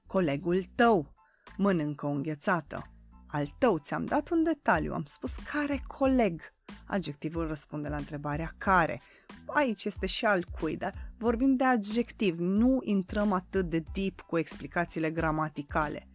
Colegul 0.06 0.64
tău 0.74 1.14
mănâncă 1.56 2.06
o 2.06 2.10
înghețată. 2.10 2.90
Al 3.26 3.46
tău 3.58 3.78
ți-am 3.78 4.04
dat 4.04 4.28
un 4.28 4.42
detaliu, 4.42 4.94
am 4.94 5.04
spus 5.04 5.34
care 5.52 5.80
coleg. 5.86 6.40
Adjectivul 6.86 7.46
răspunde 7.46 7.88
la 7.88 7.96
întrebarea 7.96 8.54
care. 8.58 9.02
Aici 9.46 9.84
este 9.84 10.06
și 10.06 10.24
al 10.24 10.44
cui, 10.44 10.76
dar 10.76 11.05
vorbim 11.18 11.54
de 11.54 11.64
adjectiv, 11.64 12.38
nu 12.38 12.78
intrăm 12.82 13.32
atât 13.32 13.68
de 13.68 13.84
deep 13.92 14.20
cu 14.20 14.38
explicațiile 14.38 15.10
gramaticale. 15.10 16.08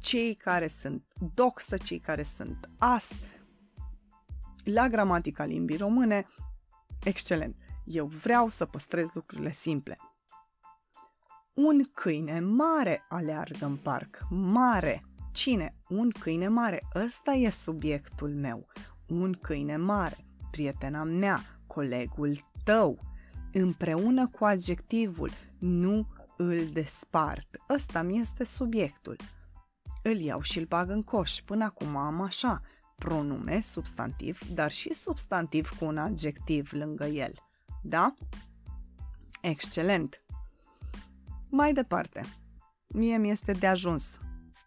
Cei 0.00 0.34
care 0.34 0.66
sunt 0.66 1.04
doxă, 1.34 1.76
cei 1.76 1.98
care 1.98 2.22
sunt 2.22 2.70
as, 2.78 3.08
la 4.64 4.88
gramatica 4.88 5.44
limbii 5.44 5.76
române, 5.76 6.26
excelent. 7.04 7.56
Eu 7.84 8.06
vreau 8.06 8.48
să 8.48 8.64
păstrez 8.64 9.12
lucrurile 9.12 9.52
simple. 9.52 9.96
Un 11.54 11.84
câine 11.92 12.40
mare 12.40 13.04
aleargă 13.08 13.64
în 13.66 13.76
parc. 13.76 14.26
Mare. 14.30 15.04
Cine? 15.32 15.74
Un 15.88 16.10
câine 16.10 16.48
mare. 16.48 16.82
Ăsta 16.94 17.32
e 17.32 17.50
subiectul 17.50 18.34
meu. 18.34 18.66
Un 19.06 19.32
câine 19.32 19.76
mare. 19.76 20.16
Prietena 20.50 21.04
mea, 21.04 21.40
colegul 21.66 22.50
tău. 22.64 23.13
Împreună 23.56 24.28
cu 24.28 24.44
adjectivul. 24.44 25.30
Nu 25.58 26.06
îl 26.36 26.66
despart. 26.72 27.56
Ăsta 27.68 28.02
mi 28.02 28.20
este 28.20 28.44
subiectul. 28.44 29.16
Îl 30.02 30.16
iau 30.16 30.40
și 30.40 30.58
îl 30.58 30.64
bag 30.64 30.90
în 30.90 31.02
coș. 31.02 31.40
Până 31.40 31.64
acum 31.64 31.96
am 31.96 32.20
așa 32.20 32.62
pronume, 32.98 33.60
substantiv, 33.60 34.40
dar 34.52 34.70
și 34.70 34.92
substantiv 34.92 35.68
cu 35.78 35.84
un 35.84 35.98
adjectiv 35.98 36.72
lângă 36.72 37.04
el. 37.04 37.32
Da? 37.82 38.14
Excelent! 39.40 40.24
Mai 41.50 41.72
departe, 41.72 42.24
mie 42.86 43.16
mi 43.16 43.30
este 43.30 43.52
de 43.52 43.66
ajuns. 43.66 44.18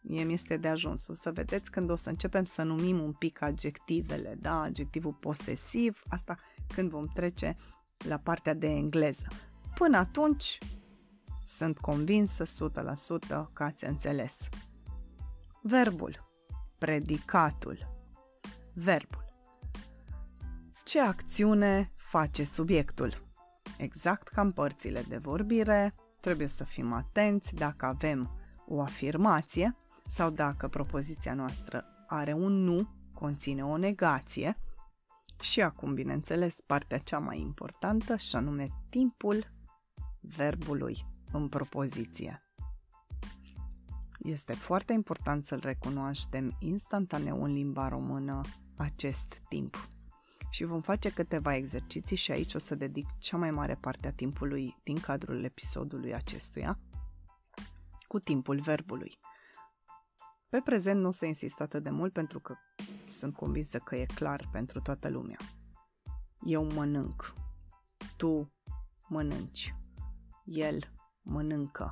Mie 0.01 0.23
mi 0.23 0.33
este 0.33 0.57
de 0.57 0.67
ajuns. 0.67 1.07
O 1.07 1.13
să 1.13 1.31
vedeți 1.31 1.71
când 1.71 1.89
o 1.89 1.95
să 1.95 2.09
începem 2.09 2.43
să 2.43 2.63
numim 2.63 3.03
un 3.03 3.13
pic 3.13 3.41
adjectivele, 3.41 4.35
da? 4.39 4.61
Adjectivul 4.61 5.13
posesiv, 5.13 6.03
asta 6.07 6.37
când 6.73 6.89
vom 6.89 7.07
trece 7.07 7.55
la 7.97 8.17
partea 8.17 8.53
de 8.53 8.67
engleză. 8.67 9.27
Până 9.73 9.97
atunci, 9.97 10.57
sunt 11.43 11.77
convinsă 11.77 12.43
100% 12.43 12.47
că 13.53 13.63
ați 13.63 13.85
înțeles. 13.85 14.37
Verbul, 15.61 16.27
predicatul, 16.77 17.87
verbul. 18.73 19.25
Ce 20.83 21.01
acțiune 21.01 21.91
face 21.95 22.43
subiectul? 22.43 23.25
Exact 23.77 24.27
ca 24.27 24.41
în 24.41 24.51
părțile 24.51 25.01
de 25.07 25.17
vorbire, 25.17 25.95
trebuie 26.19 26.47
să 26.47 26.63
fim 26.63 26.93
atenți 26.93 27.55
dacă 27.55 27.85
avem 27.85 28.31
o 28.67 28.81
afirmație 28.81 29.75
sau 30.07 30.29
dacă 30.29 30.67
propoziția 30.67 31.33
noastră 31.33 31.85
are 32.07 32.33
un 32.33 32.51
nu, 32.63 32.89
conține 33.13 33.65
o 33.65 33.77
negație. 33.77 34.57
Și 35.39 35.61
acum, 35.61 35.93
bineînțeles, 35.93 36.61
partea 36.61 36.97
cea 36.97 37.19
mai 37.19 37.39
importantă, 37.39 38.15
și 38.15 38.35
anume 38.35 38.67
timpul 38.89 39.43
verbului 40.21 41.05
în 41.31 41.47
propoziție. 41.47 42.41
Este 44.19 44.53
foarte 44.53 44.93
important 44.93 45.45
să-l 45.45 45.59
recunoaștem 45.63 46.55
instantaneu 46.59 47.43
în 47.43 47.53
limba 47.53 47.87
română 47.87 48.41
acest 48.75 49.41
timp. 49.49 49.87
Și 50.49 50.63
vom 50.63 50.81
face 50.81 51.09
câteva 51.09 51.55
exerciții 51.55 52.15
și 52.15 52.31
aici 52.31 52.53
o 52.53 52.59
să 52.59 52.75
dedic 52.75 53.07
cea 53.17 53.37
mai 53.37 53.51
mare 53.51 53.75
parte 53.75 54.07
a 54.07 54.11
timpului 54.11 54.75
din 54.83 54.99
cadrul 54.99 55.43
episodului 55.43 56.13
acestuia 56.13 56.79
cu 58.07 58.19
timpul 58.19 58.59
verbului. 58.59 59.17
Pe 60.49 60.61
prezent 60.63 60.99
nu 60.99 61.07
o 61.07 61.11
să 61.11 61.25
insist 61.25 61.61
atât 61.61 61.83
de 61.83 61.89
mult 61.89 62.13
pentru 62.13 62.39
că 62.39 62.55
sunt 63.05 63.35
convinsă 63.35 63.77
că 63.77 63.95
e 63.95 64.05
clar 64.05 64.49
pentru 64.51 64.79
toată 64.79 65.09
lumea. 65.09 65.37
Eu 66.41 66.65
mănânc. 66.65 67.33
Tu 68.17 68.53
mănânci. 69.07 69.75
El 70.43 70.79
mănâncă. 71.21 71.89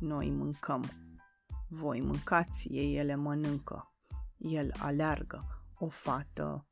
Noi 0.00 0.30
mâncăm. 0.30 0.90
Voi 1.68 2.00
mâncați, 2.00 2.68
ei 2.68 2.96
ele 2.96 3.14
mănâncă. 3.14 3.92
El 4.36 4.72
aleargă 4.78 5.58
o 5.78 5.88
fată 5.88 6.66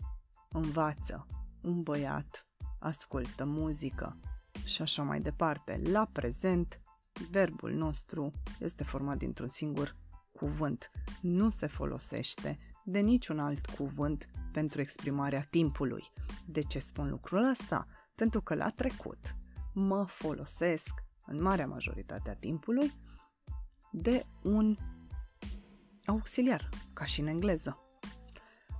învață, 0.49 1.27
un 1.63 1.83
băiat 1.83 2.49
ascultă 2.79 3.45
muzică 3.45 4.21
și 4.65 4.83
așa 4.83 5.03
mai 5.03 5.21
departe. 5.21 5.81
La 5.85 6.09
prezent, 6.13 6.81
verbul 7.31 7.73
nostru 7.73 8.33
este 8.59 8.85
format 8.85 9.17
dintr-un 9.17 9.49
singur 9.49 9.97
cuvânt. 10.37 10.91
Nu 11.21 11.49
se 11.49 11.67
folosește 11.67 12.59
de 12.85 12.99
niciun 12.99 13.39
alt 13.39 13.67
cuvânt 13.67 14.29
pentru 14.53 14.81
exprimarea 14.81 15.47
timpului. 15.51 16.03
De 16.47 16.61
ce 16.61 16.79
spun 16.79 17.11
lucrul 17.11 17.51
ăsta? 17.51 17.87
Pentru 18.15 18.41
că 18.41 18.55
la 18.55 18.71
trecut 18.71 19.37
mă 19.75 20.05
folosesc 20.09 21.05
în 21.27 21.43
marea 21.43 21.67
majoritate 21.67 22.31
a 22.31 22.35
timpului 22.35 22.93
de 23.93 24.27
un 24.43 24.77
auxiliar, 26.07 26.69
ca 26.93 27.05
și 27.05 27.21
în 27.21 27.27
engleză. 27.27 27.81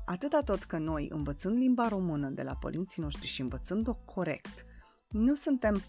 Atâta 0.05 0.41
tot 0.41 0.63
că 0.65 0.79
noi, 0.79 1.09
învățând 1.11 1.57
limba 1.57 1.89
română 1.89 2.29
de 2.29 2.43
la 2.43 2.57
părinții 2.57 3.03
noștri 3.03 3.27
și 3.27 3.41
învățând-o 3.41 3.95
corect, 3.95 4.65
nu 5.09 5.35
suntem 5.35 5.83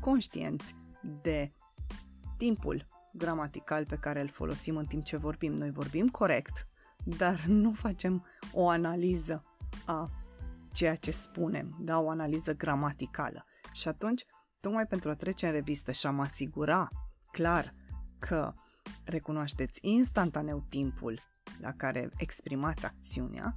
conștienți 0.00 0.74
de 1.22 1.52
timpul 2.36 2.88
gramatical 3.12 3.86
pe 3.86 3.96
care 3.96 4.20
îl 4.20 4.28
folosim 4.28 4.76
în 4.76 4.86
timp 4.86 5.04
ce 5.04 5.16
vorbim. 5.16 5.52
Noi 5.52 5.70
vorbim 5.70 6.08
corect, 6.08 6.68
dar 7.04 7.44
nu 7.62 7.72
facem 7.72 8.26
o 8.52 8.68
analiză 8.68 9.44
a 9.86 10.10
ceea 10.72 10.94
ce 10.94 11.10
spunem, 11.10 11.76
da, 11.80 11.98
o 11.98 12.10
analiză 12.10 12.54
gramaticală. 12.54 13.44
Și 13.72 13.88
atunci, 13.88 14.24
tocmai 14.60 14.86
pentru 14.86 15.10
a 15.10 15.14
trece 15.14 15.46
în 15.46 15.52
revistă 15.52 15.92
și 15.92 16.06
a 16.06 16.10
mă 16.10 16.22
asigura 16.22 16.88
clar 17.30 17.74
că 18.18 18.54
recunoașteți 19.04 19.80
instantaneu 19.82 20.66
timpul 20.68 21.20
la 21.60 21.72
care 21.72 22.10
exprimați 22.16 22.86
acțiunea, 22.86 23.56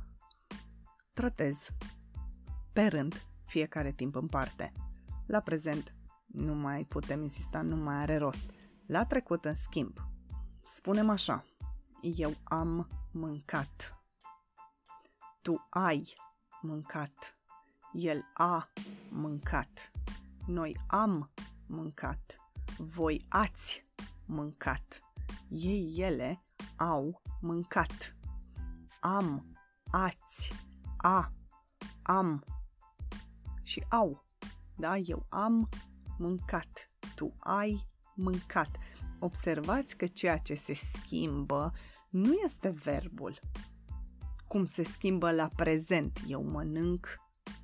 tratez 1.13 1.69
pe 2.73 2.87
rând 2.87 3.25
fiecare 3.45 3.91
timp 3.91 4.15
în 4.15 4.27
parte. 4.27 4.71
La 5.25 5.39
prezent 5.39 5.95
nu 6.25 6.53
mai 6.53 6.83
putem 6.83 7.21
insista, 7.21 7.61
nu 7.61 7.75
mai 7.75 7.95
are 7.95 8.17
rost. 8.17 8.49
La 8.93 9.05
trecut, 9.05 9.45
în 9.45 9.55
schimb, 9.55 9.97
spunem 10.61 11.09
așa, 11.09 11.45
eu 12.01 12.35
am 12.43 12.89
mâncat. 13.11 13.97
Tu 15.41 15.67
ai 15.69 16.13
mâncat. 16.61 17.37
El 17.91 18.25
a 18.33 18.67
mâncat. 19.09 19.91
Noi 20.45 20.77
am 20.87 21.31
mâncat. 21.67 22.37
Voi 22.77 23.25
ați 23.29 23.85
mâncat. 24.25 25.01
Ei, 25.47 25.93
ele 25.97 26.43
au 26.77 27.21
mâncat. 27.41 28.15
Am, 28.99 29.49
ați, 29.91 30.53
a, 30.97 31.31
am 32.03 32.45
și 33.63 33.85
au. 33.89 34.25
Da, 34.75 34.97
eu 34.97 35.25
am 35.29 35.69
mâncat. 36.17 36.89
Tu 37.15 37.33
ai 37.39 37.91
mâncat. 38.15 38.77
Observați 39.19 39.97
că 39.97 40.07
ceea 40.07 40.37
ce 40.37 40.53
se 40.53 40.73
schimbă 40.73 41.73
nu 42.09 42.33
este 42.43 42.69
verbul. 42.69 43.39
Cum 44.47 44.65
se 44.65 44.83
schimbă 44.83 45.31
la 45.31 45.49
prezent. 45.55 46.19
Eu 46.27 46.43
mănânc, 46.43 47.17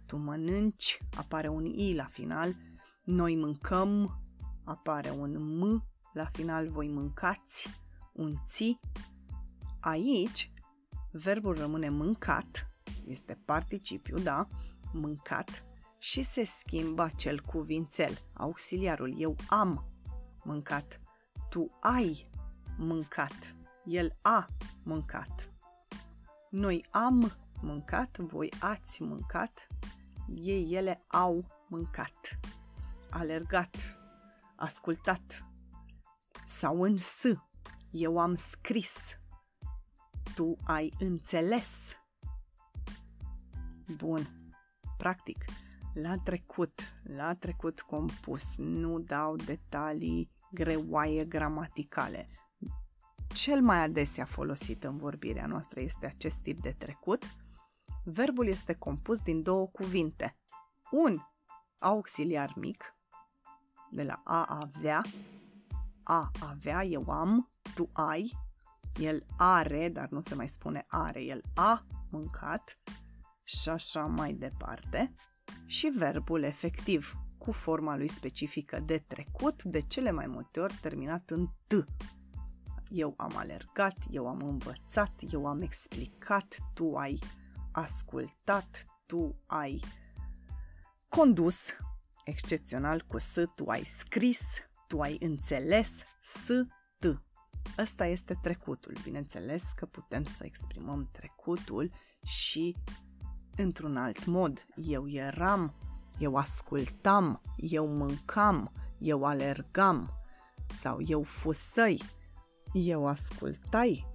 tu 0.06 0.18
mănânci, 0.18 0.98
apare 1.18 1.48
un 1.48 1.66
i 1.66 1.94
la 1.96 2.06
final. 2.06 2.56
Noi 3.04 3.36
mâncăm, 3.36 4.22
apare 4.64 5.10
un 5.10 5.58
m 5.58 5.88
la 6.14 6.26
final. 6.26 6.70
Voi 6.70 6.88
mâncați, 6.88 7.70
un 8.14 8.36
ți. 8.48 8.76
Aici, 9.80 10.52
verbul 11.12 11.56
rămâne 11.58 11.90
mâncat, 11.90 12.68
este 13.06 13.42
participiu, 13.46 14.20
da, 14.20 14.48
mâncat, 14.94 15.64
și 15.98 16.24
se 16.24 16.46
schimbă 16.46 17.02
acel 17.02 17.42
cuvințel, 17.42 18.18
auxiliarul. 18.34 19.16
Eu 19.18 19.36
am 19.48 19.89
mâncat, 20.50 21.02
tu 21.50 21.78
ai 21.80 22.30
mâncat, 22.78 23.56
el 23.84 24.18
a 24.22 24.48
mâncat. 24.84 25.54
Noi 26.50 26.86
am 26.92 27.32
mâncat, 27.62 28.18
voi 28.18 28.54
ați 28.60 29.02
mâncat, 29.02 29.68
ei, 30.36 30.72
ele 30.72 31.04
au 31.08 31.46
mâncat. 31.68 32.40
Alergat, 33.10 33.76
ascultat 34.56 35.46
sau 36.46 36.82
în 36.82 36.98
s. 36.98 37.24
Eu 37.92 38.20
am 38.20 38.36
scris, 38.36 39.20
tu 40.36 40.58
ai 40.64 40.94
înțeles. 41.00 41.94
Bun, 43.98 44.52
practic, 44.98 45.46
la 45.94 46.18
trecut, 46.18 46.96
la 47.04 47.36
trecut 47.36 47.82
compus, 47.82 48.58
nu 48.58 49.00
dau 49.00 49.36
detalii 49.36 50.38
greoaie 50.52 51.26
gramaticale. 51.26 52.30
Cel 53.34 53.62
mai 53.62 53.84
adesea 53.84 54.26
folosit 54.26 54.84
în 54.84 54.98
vorbirea 54.98 55.46
noastră 55.46 55.80
este 55.80 56.06
acest 56.06 56.38
tip 56.42 56.62
de 56.62 56.72
trecut. 56.72 57.24
Verbul 58.04 58.48
este 58.48 58.74
compus 58.74 59.22
din 59.22 59.42
două 59.42 59.68
cuvinte. 59.68 60.36
Un 60.92 61.20
auxiliar 61.80 62.54
mic, 62.56 62.96
de 63.92 64.04
la 64.04 64.22
a 64.24 64.46
avea, 64.60 65.04
a 66.04 66.32
avea, 66.40 66.84
eu 66.84 67.10
am, 67.10 67.52
tu 67.76 67.90
ai, 67.94 68.32
el 68.98 69.26
are, 69.38 69.90
dar 69.90 70.10
nu 70.10 70.20
se 70.20 70.36
mai 70.36 70.48
spune 70.48 70.86
are, 70.88 71.24
el 71.24 71.42
a 71.56 71.86
mâncat 72.10 72.80
și 73.44 73.70
așa 73.70 74.06
mai 74.06 74.34
departe 74.34 75.14
și 75.66 75.88
verbul 75.88 76.44
efectiv, 76.44 77.14
cu 77.40 77.52
forma 77.52 77.96
lui 77.96 78.08
specifică 78.08 78.80
de 78.80 78.98
trecut, 78.98 79.64
de 79.64 79.80
cele 79.80 80.12
mai 80.12 80.28
multe 80.28 80.60
ori 80.60 80.78
terminat 80.82 81.30
în 81.30 81.48
T. 81.68 81.74
Eu 82.90 83.14
am 83.18 83.38
alergat, 83.38 83.98
eu 84.10 84.28
am 84.28 84.42
învățat, 84.42 85.14
eu 85.32 85.46
am 85.46 85.62
explicat, 85.62 86.58
tu 86.74 86.96
ai 86.96 87.20
ascultat, 87.72 88.86
tu 89.06 89.42
ai 89.46 89.84
condus, 91.10 91.58
excepțional 92.26 93.06
cu 93.08 93.18
S, 93.18 93.34
tu 93.56 93.66
ai 93.66 93.84
scris, 93.84 94.40
tu 94.88 95.02
ai 95.02 95.18
înțeles, 95.20 96.04
S, 96.22 96.48
T. 97.00 97.24
Ăsta 97.78 98.06
este 98.06 98.40
trecutul. 98.42 98.98
Bineînțeles 99.04 99.64
că 99.76 99.86
putem 99.86 100.24
să 100.24 100.44
exprimăm 100.46 101.10
trecutul 101.12 101.92
și 102.24 102.76
într-un 103.56 103.98
alt 103.98 104.26
mod. 104.26 104.66
Eu 104.76 105.10
eram, 105.10 105.76
eu 106.20 106.36
ascultam, 106.36 107.42
eu 107.56 107.88
mâncam, 107.88 108.72
eu 108.98 109.26
alergam 109.26 110.14
sau 110.74 110.98
eu 111.06 111.24
fusăi, 111.24 112.02
eu 112.74 113.08
ascultai, 113.08 114.08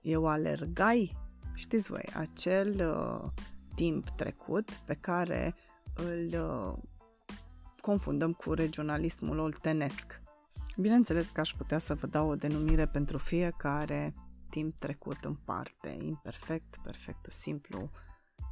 eu 0.00 0.26
alergai. 0.26 1.16
Știți 1.54 1.88
voi, 1.88 2.08
acel 2.14 2.90
uh, 2.90 3.30
timp 3.74 4.08
trecut 4.08 4.76
pe 4.76 4.94
care 4.94 5.54
îl 5.94 6.26
uh, 6.26 6.82
confundăm 7.80 8.32
cu 8.32 8.52
regionalismul 8.52 9.38
oltenesc. 9.38 10.22
Bineînțeles 10.76 11.30
că 11.30 11.40
aș 11.40 11.50
putea 11.50 11.78
să 11.78 11.94
vă 11.94 12.06
dau 12.06 12.28
o 12.28 12.34
denumire 12.34 12.86
pentru 12.86 13.18
fiecare 13.18 14.14
timp 14.50 14.78
trecut 14.78 15.24
în 15.24 15.34
parte, 15.34 15.96
imperfect, 16.00 16.76
perfectul 16.82 17.32
simplu, 17.32 17.90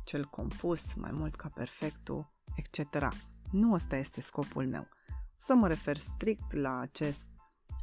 cel 0.05 0.25
compus, 0.25 0.95
mai 0.95 1.11
mult 1.13 1.35
ca 1.35 1.49
perfectul, 1.55 2.32
etc. 2.55 3.09
Nu 3.51 3.73
ăsta 3.73 3.97
este 3.97 4.21
scopul 4.21 4.67
meu. 4.67 4.89
Să 5.37 5.55
mă 5.55 5.69
refer 5.69 5.97
strict 5.97 6.53
la 6.53 6.79
acest 6.79 7.27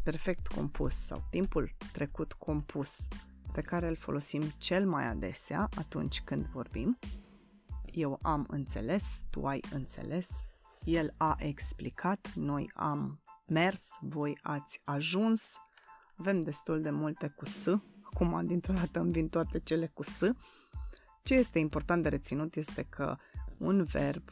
perfect 0.04 0.48
compus 0.48 0.94
sau 0.94 1.28
timpul 1.30 1.76
trecut 1.92 2.34
compus 2.34 3.08
pe 3.52 3.62
care 3.62 3.88
îl 3.88 3.96
folosim 3.96 4.44
cel 4.58 4.88
mai 4.88 5.08
adesea 5.08 5.70
atunci 5.76 6.22
când 6.22 6.46
vorbim. 6.46 7.00
Eu 7.86 8.20
am 8.22 8.46
înțeles, 8.50 9.22
tu 9.30 9.46
ai 9.46 9.64
înțeles, 9.72 10.28
el 10.84 11.14
a 11.18 11.36
explicat, 11.40 12.32
noi 12.36 12.72
am 12.74 13.22
mers, 13.48 13.88
voi 14.02 14.38
ați 14.42 14.82
ajuns. 14.84 15.56
Avem 16.18 16.42
destul 16.42 16.82
de 16.82 16.90
multe 16.90 17.28
cu 17.28 17.46
S. 17.46 17.68
Acum, 18.04 18.46
dintr-o 18.46 18.74
dată, 18.74 19.00
îmi 19.00 19.12
vin 19.12 19.30
toate 19.30 19.60
cele 19.60 19.88
cu 19.88 20.04
S. 20.04 20.20
Ce 21.24 21.36
este 21.36 21.60
important 21.60 22.04
de 22.04 22.10
reținut 22.10 22.56
este 22.56 22.84
că 22.84 23.18
un 23.58 23.84
verb, 23.84 24.30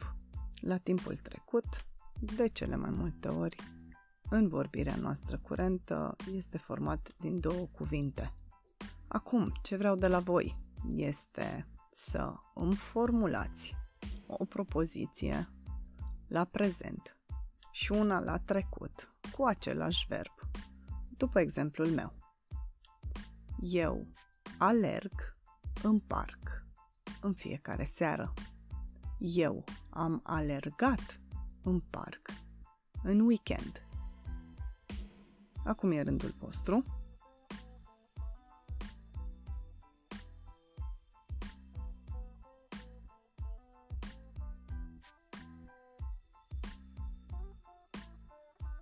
la 0.60 0.76
timpul 0.76 1.16
trecut, 1.16 1.86
de 2.20 2.46
cele 2.46 2.76
mai 2.76 2.90
multe 2.90 3.28
ori, 3.28 3.56
în 4.30 4.48
vorbirea 4.48 4.96
noastră 4.96 5.38
curentă, 5.38 6.16
este 6.32 6.58
format 6.58 7.14
din 7.18 7.40
două 7.40 7.66
cuvinte. 7.66 8.34
Acum, 9.08 9.52
ce 9.62 9.76
vreau 9.76 9.96
de 9.96 10.06
la 10.06 10.20
voi 10.20 10.58
este 10.88 11.68
să 11.90 12.34
îmi 12.54 12.76
formulați 12.76 13.76
o 14.26 14.44
propoziție 14.44 15.48
la 16.26 16.44
prezent 16.44 17.18
și 17.70 17.92
una 17.92 18.20
la 18.20 18.38
trecut 18.38 19.14
cu 19.32 19.44
același 19.44 20.06
verb. 20.08 20.32
După 21.16 21.40
exemplul 21.40 21.88
meu. 21.88 22.14
Eu 23.60 24.06
alerg 24.58 25.36
în 25.82 25.98
parc 25.98 26.66
în 27.20 27.34
fiecare 27.34 27.84
seară. 27.84 28.32
Eu 29.18 29.64
am 29.90 30.20
alergat 30.24 31.20
în 31.62 31.80
parc 31.80 32.30
în 33.02 33.20
weekend. 33.20 33.86
Acum 35.64 35.90
e 35.90 36.02
rândul 36.02 36.34
vostru. 36.38 36.84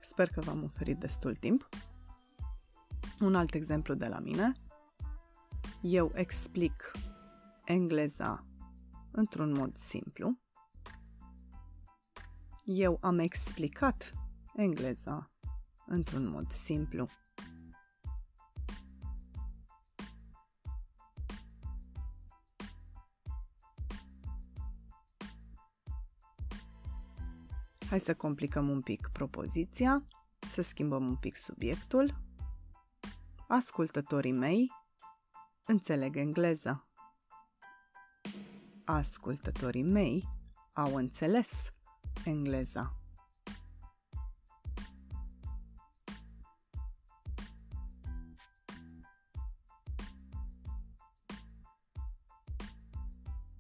Sper 0.01 0.29
că 0.29 0.41
v-am 0.41 0.63
oferit 0.65 0.99
destul 0.99 1.35
timp. 1.35 1.69
Un 3.21 3.35
alt 3.35 3.55
exemplu 3.55 3.95
de 3.95 4.07
la 4.07 4.19
mine. 4.19 4.53
Eu 5.81 6.13
explic 6.15 6.93
engleza 7.65 8.46
într-un 9.17 9.53
mod 9.53 9.77
simplu. 9.77 10.39
Eu 12.65 12.99
am 13.01 13.19
explicat 13.19 14.13
engleza 14.55 15.31
într-un 15.87 16.29
mod 16.29 16.51
simplu. 16.51 17.09
Hai 27.89 28.01
să 28.01 28.15
complicăm 28.15 28.69
un 28.69 28.83
pic 28.83 29.09
propoziția, 29.13 30.05
să 30.47 30.63
schimbăm 30.63 31.07
un 31.07 31.17
pic 31.17 31.37
subiectul. 31.37 32.21
Ascultătorii 33.49 34.33
mei 34.33 34.73
înțeleg 35.67 36.17
engleză. 36.17 36.86
Ascultătorii 38.89 39.83
mei 39.83 40.29
au 40.73 40.95
înțeles 40.95 41.73
engleza. 42.25 43.01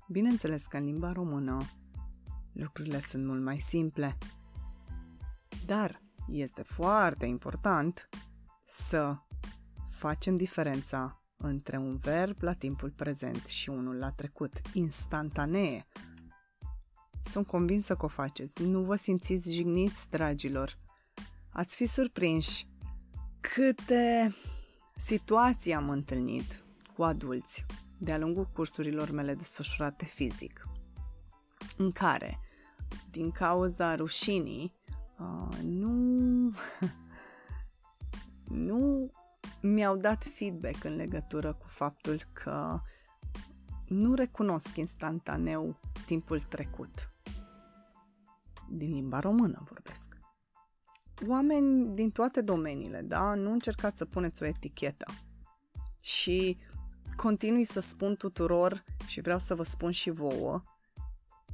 Bineînțeles 0.08 0.66
că 0.66 0.76
în 0.76 0.84
limba 0.84 1.12
română 1.12 1.62
lucrurile 2.52 3.00
sunt 3.00 3.26
mult 3.26 3.42
mai 3.42 3.58
simple. 3.58 4.18
Dar 5.66 6.02
este 6.28 6.62
foarte 6.62 7.26
important 7.26 8.08
să 8.64 9.16
facem 9.88 10.36
diferența 10.36 11.20
între 11.36 11.76
un 11.76 11.96
verb 11.96 12.42
la 12.42 12.52
timpul 12.52 12.90
prezent 12.90 13.46
și 13.46 13.68
unul 13.68 13.96
la 13.96 14.10
trecut, 14.10 14.60
instantanee. 14.72 15.86
Sunt 17.20 17.46
convinsă 17.46 17.94
că 17.94 18.04
o 18.04 18.08
faceți. 18.08 18.62
Nu 18.62 18.82
vă 18.82 18.96
simțiți 18.96 19.52
jigniți, 19.52 20.10
dragilor. 20.10 20.78
Ați 21.48 21.76
fi 21.76 21.86
surprinși 21.86 22.66
câte 23.40 24.34
situații 24.96 25.74
am 25.74 25.90
întâlnit 25.90 26.64
cu 26.94 27.02
adulți 27.02 27.66
de-a 27.98 28.18
lungul 28.18 28.44
cursurilor 28.52 29.10
mele 29.10 29.34
desfășurate 29.34 30.04
fizic, 30.04 30.68
în 31.76 31.90
care 31.90 32.40
din 33.10 33.30
cauza 33.30 33.94
rușinii, 33.94 34.72
uh, 35.18 35.58
nu, 35.62 36.52
nu 38.68 39.10
mi-au 39.66 39.96
dat 39.96 40.24
feedback 40.24 40.84
în 40.84 40.96
legătură 40.96 41.52
cu 41.52 41.66
faptul 41.68 42.22
că 42.32 42.80
nu 43.86 44.14
recunosc 44.14 44.76
instantaneu 44.76 45.80
timpul 46.06 46.40
trecut. 46.40 47.10
Din 48.70 48.92
limba 48.92 49.18
română 49.18 49.62
vorbesc. 49.68 50.16
Oameni 51.26 51.94
din 51.94 52.10
toate 52.10 52.40
domeniile, 52.40 53.00
da? 53.00 53.34
Nu 53.34 53.52
încercați 53.52 53.98
să 53.98 54.04
puneți 54.04 54.42
o 54.42 54.46
etichetă. 54.46 55.06
Și 56.02 56.56
continui 57.16 57.64
să 57.64 57.80
spun 57.80 58.16
tuturor 58.16 58.84
și 59.06 59.20
vreau 59.20 59.38
să 59.38 59.54
vă 59.54 59.62
spun 59.62 59.90
și 59.90 60.10
vouă, 60.10 60.62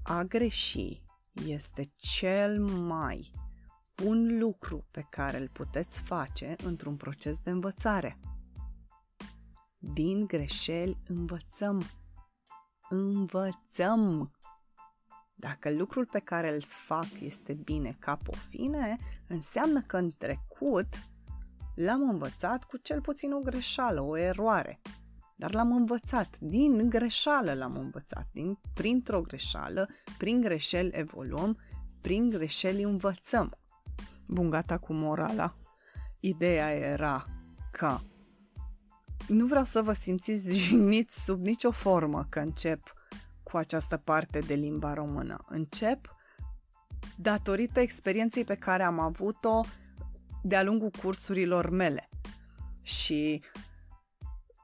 a 0.03 0.22
greși 0.22 1.03
este 1.46 1.83
cel 1.96 2.61
mai 2.64 3.33
bun 3.94 4.38
lucru 4.38 4.87
pe 4.90 5.07
care 5.11 5.37
îl 5.37 5.48
puteți 5.48 6.02
face 6.02 6.55
într-un 6.64 6.96
proces 6.96 7.38
de 7.38 7.50
învățare. 7.50 8.18
Din 9.78 10.26
greșeli 10.26 10.98
învățăm. 11.07 11.83
Învățăm! 12.88 14.33
Dacă 15.35 15.70
lucrul 15.70 16.07
pe 16.07 16.18
care 16.18 16.55
îl 16.55 16.62
fac 16.62 17.20
este 17.20 17.55
bine 17.55 17.96
ca 17.98 18.16
pofine, 18.16 18.96
înseamnă 19.28 19.83
că 19.83 19.96
în 19.96 20.12
trecut 20.18 20.87
l-am 21.74 22.09
învățat 22.09 22.64
cu 22.64 22.76
cel 22.76 23.00
puțin 23.00 23.33
o 23.33 23.38
greșeală, 23.40 24.00
o 24.00 24.16
eroare. 24.16 24.81
Dar 25.37 25.55
l-am 25.55 25.72
învățat, 25.72 26.38
din 26.38 26.88
greșeală 26.88 27.55
l-am 27.55 27.76
învățat, 27.76 28.28
din, 28.33 28.59
printr-o 28.74 29.20
greșeală, 29.20 29.88
prin 30.18 30.40
greșeli 30.40 30.90
evoluăm, 30.92 31.59
prin 32.00 32.28
greșeli 32.28 32.83
învățăm. 32.83 33.57
Bun, 34.28 34.50
gata 34.50 34.78
cu 34.78 34.92
morala. 34.92 35.56
Ideea 36.20 36.70
era 36.72 37.26
că 37.72 37.98
nu 39.28 39.46
vreau 39.46 39.64
să 39.64 39.82
vă 39.82 39.92
simțiți 39.92 40.58
jigniți 40.58 41.24
sub 41.24 41.46
nicio 41.46 41.70
formă 41.70 42.26
că 42.28 42.38
încep 42.38 42.94
cu 43.42 43.56
această 43.56 43.96
parte 43.96 44.38
de 44.38 44.54
limba 44.54 44.94
română. 44.94 45.44
Încep 45.48 46.16
datorită 47.16 47.80
experienței 47.80 48.44
pe 48.44 48.54
care 48.54 48.82
am 48.82 48.98
avut-o 48.98 49.64
de-a 50.42 50.62
lungul 50.62 50.90
cursurilor 51.02 51.70
mele. 51.70 52.08
Și 52.82 53.42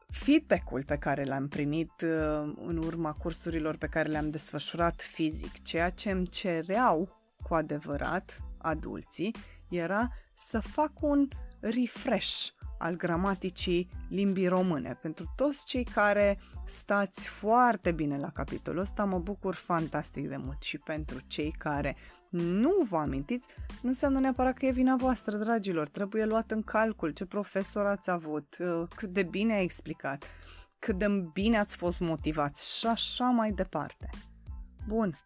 feedback-ul 0.09 0.85
pe 0.85 0.97
care 0.97 1.25
l-am 1.25 1.49
primit 1.49 1.93
uh, 2.03 2.53
în 2.67 2.77
urma 2.77 3.13
cursurilor 3.13 3.77
pe 3.77 3.87
care 3.87 4.09
le-am 4.09 4.29
desfășurat 4.29 5.01
fizic, 5.01 5.63
ceea 5.63 5.91
ce 5.91 6.11
îmi 6.11 6.27
cereau 6.27 7.09
cu 7.43 7.55
adevărat 7.55 8.43
adulții, 8.59 9.35
era 9.69 10.09
să 10.35 10.61
fac 10.61 10.93
un 11.01 11.29
refresh 11.61 12.49
al 12.79 12.97
gramaticii 12.97 13.91
limbii 14.09 14.49
române. 14.49 14.99
Pentru 15.03 15.33
toți 15.37 15.67
cei 15.67 15.85
care 15.85 16.39
stați 16.67 17.29
foarte 17.29 17.93
bine 17.93 18.19
la 18.19 18.31
capitolul 18.31 18.81
ăsta, 18.81 19.05
mă 19.05 19.19
bucur 19.19 19.55
fantastic 19.55 20.29
de 20.29 20.37
mult 20.37 20.63
și 20.63 20.79
pentru 20.79 21.19
cei 21.27 21.51
care 21.51 21.97
nu 22.31 22.73
vă 22.89 22.97
amintiți, 22.97 23.49
nu 23.83 23.89
înseamnă 23.89 24.19
neapărat 24.19 24.55
că 24.55 24.67
e 24.67 24.73
vina 24.73 24.97
voastră, 24.97 25.37
dragilor. 25.37 25.89
Trebuie 25.89 26.25
luat 26.25 26.51
în 26.51 26.63
calcul 26.63 27.11
ce 27.11 27.27
profesor 27.27 27.87
ați 27.87 28.11
avut, 28.11 28.57
uh, 28.61 28.89
cât 28.97 29.13
de 29.13 29.23
bine 29.23 29.53
a 29.53 29.61
explicat, 29.61 30.25
cât 30.79 30.99
de 30.99 31.07
bine 31.33 31.59
ați 31.59 31.77
fost 31.77 32.01
motivați 32.01 32.79
și 32.79 32.87
așa 32.87 33.25
mai 33.25 33.53
departe. 33.53 34.11
Bun. 34.87 35.19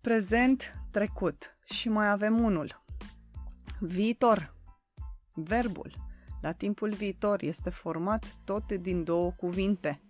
Prezent, 0.00 0.76
trecut 0.90 1.53
și 1.64 1.88
mai 1.88 2.10
avem 2.10 2.44
unul. 2.44 2.84
Viitor. 3.80 4.54
Verbul. 5.34 5.92
La 6.40 6.52
timpul 6.52 6.92
viitor 6.92 7.42
este 7.42 7.70
format 7.70 8.36
tot 8.44 8.72
din 8.72 9.04
două 9.04 9.30
cuvinte. 9.30 10.02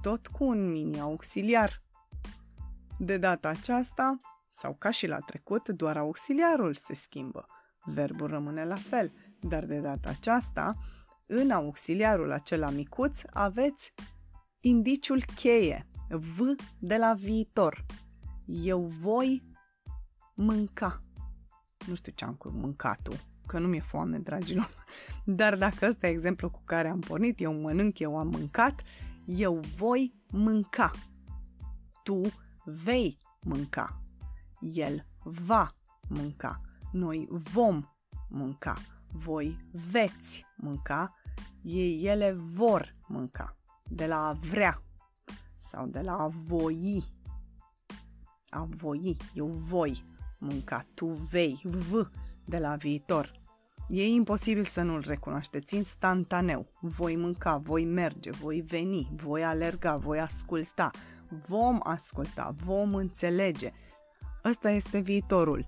Tot 0.00 0.26
cu 0.26 0.44
un 0.44 0.70
mini-auxiliar. 0.70 1.82
De 2.98 3.16
data 3.16 3.48
aceasta, 3.48 4.16
sau 4.48 4.74
ca 4.74 4.90
și 4.90 5.06
la 5.06 5.18
trecut, 5.18 5.68
doar 5.68 5.96
auxiliarul 5.96 6.74
se 6.74 6.94
schimbă. 6.94 7.46
Verbul 7.84 8.26
rămâne 8.26 8.64
la 8.64 8.76
fel, 8.76 9.12
dar 9.40 9.64
de 9.64 9.80
data 9.80 10.08
aceasta, 10.08 10.76
în 11.26 11.50
auxiliarul 11.50 12.32
acela 12.32 12.70
micuț 12.70 13.20
aveți 13.32 13.94
indiciul 14.60 15.24
cheie, 15.34 15.86
V 16.08 16.40
de 16.78 16.96
la 16.96 17.12
viitor. 17.12 17.84
Eu 18.46 18.80
voi 18.80 19.42
mânca. 20.34 21.02
Nu 21.86 21.94
știu 21.94 22.12
ce 22.14 22.24
am 22.24 22.34
cu 22.34 22.48
mâncatul, 22.48 23.16
că 23.46 23.58
nu 23.58 23.66
mi-e 23.66 23.80
foame, 23.80 24.18
dragilor. 24.18 24.84
Dar 25.24 25.56
dacă 25.56 25.88
ăsta 25.88 26.06
e 26.06 26.10
exemplu 26.10 26.50
cu 26.50 26.62
care 26.64 26.88
am 26.88 27.00
pornit, 27.00 27.40
eu 27.40 27.54
mănânc, 27.54 27.98
eu 27.98 28.18
am 28.18 28.28
mâncat, 28.28 28.82
eu 29.24 29.60
voi 29.76 30.14
mânca. 30.30 30.92
Tu 32.02 32.22
vei 32.64 33.18
mânca. 33.40 34.02
El 34.60 35.06
va 35.22 35.76
mânca. 36.08 36.60
Noi 36.92 37.28
vom 37.30 37.88
mânca. 38.28 38.78
Voi 39.12 39.68
veți 39.72 40.46
mânca. 40.56 41.14
Ei, 41.62 42.04
ele 42.04 42.32
vor 42.32 42.96
mânca. 43.08 43.56
De 43.84 44.06
la 44.06 44.26
a 44.26 44.32
vrea 44.32 44.82
sau 45.56 45.86
de 45.86 46.00
la 46.00 46.12
a 46.12 46.28
voi. 46.28 47.04
A 48.48 48.64
voi. 48.70 49.16
Eu 49.34 49.46
voi 49.46 50.02
mânca. 50.44 50.84
Tu 50.94 51.06
vei. 51.06 51.60
V 51.64 52.10
de 52.44 52.58
la 52.58 52.76
viitor. 52.76 53.42
E 53.88 54.06
imposibil 54.06 54.64
să 54.64 54.82
nu-l 54.82 55.04
recunoașteți 55.06 55.76
instantaneu. 55.76 56.66
Voi 56.80 57.16
mânca, 57.16 57.56
voi 57.56 57.84
merge, 57.84 58.30
voi 58.30 58.60
veni, 58.60 59.10
voi 59.16 59.44
alerga, 59.44 59.96
voi 59.96 60.20
asculta, 60.20 60.90
vom 61.46 61.78
asculta, 61.82 62.54
vom 62.64 62.94
înțelege 62.94 63.72
Ăsta 64.44 64.70
este 64.70 64.98
viitorul. 64.98 65.66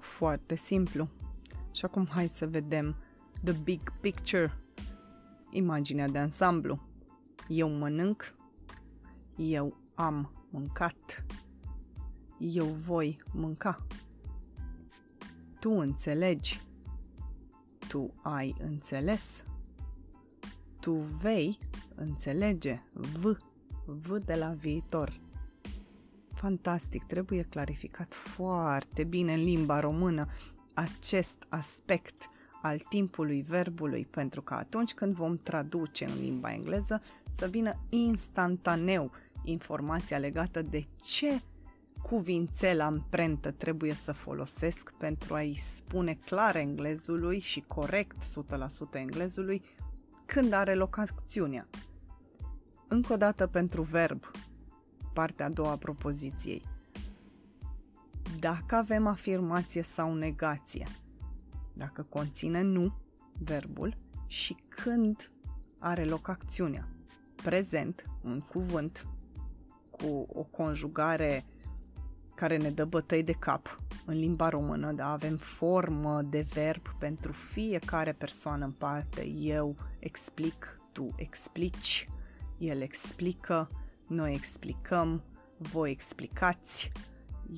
Foarte 0.00 0.54
simplu. 0.54 1.08
Și 1.72 1.84
acum 1.84 2.06
hai 2.06 2.28
să 2.28 2.46
vedem 2.46 2.96
the 3.42 3.52
big 3.52 3.92
picture, 4.00 4.52
imaginea 5.50 6.08
de 6.08 6.18
ansamblu. 6.18 6.88
Eu 7.48 7.70
mănânc, 7.70 8.34
eu 9.36 9.76
am 9.94 10.46
mâncat, 10.50 11.24
eu 12.52 12.66
voi 12.66 13.22
mânca. 13.32 13.86
Tu 15.58 15.70
înțelegi, 15.70 16.60
tu 17.88 18.14
ai 18.22 18.54
înțeles, 18.58 19.44
tu 20.80 20.92
vei 20.92 21.58
înțelege, 21.94 22.82
v, 22.92 23.36
v 23.84 24.16
de 24.24 24.34
la 24.34 24.48
viitor. 24.48 25.20
Fantastic, 26.34 27.04
trebuie 27.04 27.42
clarificat 27.42 28.14
foarte 28.14 29.04
bine 29.04 29.32
în 29.32 29.44
limba 29.44 29.80
română 29.80 30.26
acest 30.74 31.46
aspect 31.48 32.28
al 32.62 32.78
timpului 32.78 33.42
verbului 33.42 34.06
pentru 34.10 34.42
că 34.42 34.54
atunci 34.54 34.94
când 34.94 35.14
vom 35.14 35.36
traduce 35.36 36.04
în 36.04 36.20
limba 36.20 36.52
engleză 36.52 37.00
să 37.30 37.46
vină 37.46 37.80
instantaneu 37.88 39.10
informația 39.44 40.18
legată 40.18 40.62
de 40.62 40.84
ce 40.96 41.42
cuvințel 42.08 42.80
amprentă 42.80 43.50
trebuie 43.50 43.94
să 43.94 44.12
folosesc 44.12 44.92
pentru 44.92 45.34
a-i 45.34 45.54
spune 45.54 46.14
clar 46.14 46.56
englezului 46.56 47.40
și 47.40 47.60
corect 47.60 48.16
100% 48.92 48.92
englezului 48.92 49.62
când 50.26 50.52
are 50.52 50.74
loc 50.74 50.96
acțiunea. 50.96 51.68
Încă 52.88 53.12
o 53.12 53.16
dată 53.16 53.46
pentru 53.46 53.82
verb, 53.82 54.30
partea 55.12 55.46
a 55.46 55.48
doua 55.48 55.70
a 55.70 55.76
propoziției. 55.76 56.62
Dacă 58.38 58.74
avem 58.74 59.06
afirmație 59.06 59.82
sau 59.82 60.14
negație, 60.14 60.86
dacă 61.72 62.02
conține 62.02 62.62
nu, 62.62 62.98
verbul, 63.38 63.96
și 64.26 64.56
când 64.68 65.32
are 65.78 66.04
loc 66.04 66.28
acțiunea. 66.28 66.88
Prezent, 67.34 68.04
un 68.22 68.40
cuvânt 68.40 69.06
cu 69.90 70.26
o 70.32 70.42
conjugare 70.42 71.44
care 72.34 72.56
ne 72.56 72.70
dă 72.70 72.84
bătăi 72.84 73.22
de 73.22 73.32
cap 73.32 73.80
în 74.04 74.14
limba 74.14 74.48
română, 74.48 74.92
da? 74.92 75.12
avem 75.12 75.36
formă 75.36 76.22
de 76.22 76.46
verb 76.52 76.88
pentru 76.98 77.32
fiecare 77.32 78.12
persoană 78.12 78.64
în 78.64 78.72
parte. 78.72 79.26
Eu 79.26 79.76
explic, 79.98 80.80
tu 80.92 81.14
explici, 81.16 82.08
el 82.58 82.80
explică, 82.80 83.70
noi 84.06 84.34
explicăm, 84.34 85.22
voi 85.56 85.90
explicați, 85.90 86.92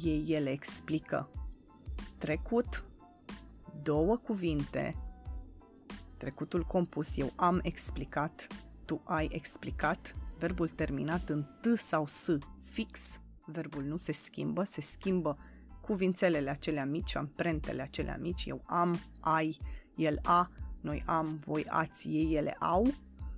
ei, 0.02 0.24
ele 0.28 0.50
explică. 0.50 1.30
Trecut, 2.18 2.84
două 3.82 4.16
cuvinte, 4.16 4.96
trecutul 6.16 6.64
compus, 6.64 7.18
eu 7.18 7.32
am 7.36 7.60
explicat, 7.62 8.46
tu 8.84 9.02
ai 9.04 9.28
explicat, 9.32 10.16
verbul 10.38 10.68
terminat 10.68 11.28
în 11.28 11.42
T 11.42 11.78
sau 11.78 12.06
S, 12.06 12.38
fix, 12.60 13.20
verbul 13.46 13.82
nu 13.82 13.96
se 13.96 14.12
schimbă, 14.12 14.64
se 14.64 14.80
schimbă 14.80 15.38
cuvințelele 15.80 16.50
acelea 16.50 16.84
mici, 16.84 17.16
amprentele 17.16 17.82
acelea 17.82 18.16
mici, 18.20 18.44
eu 18.46 18.62
am, 18.66 19.00
ai, 19.20 19.58
el 19.96 20.18
a, 20.22 20.50
noi 20.80 21.02
am, 21.06 21.40
voi 21.44 21.64
ați, 21.68 22.08
ei, 22.08 22.34
ele 22.34 22.56
au. 22.58 22.94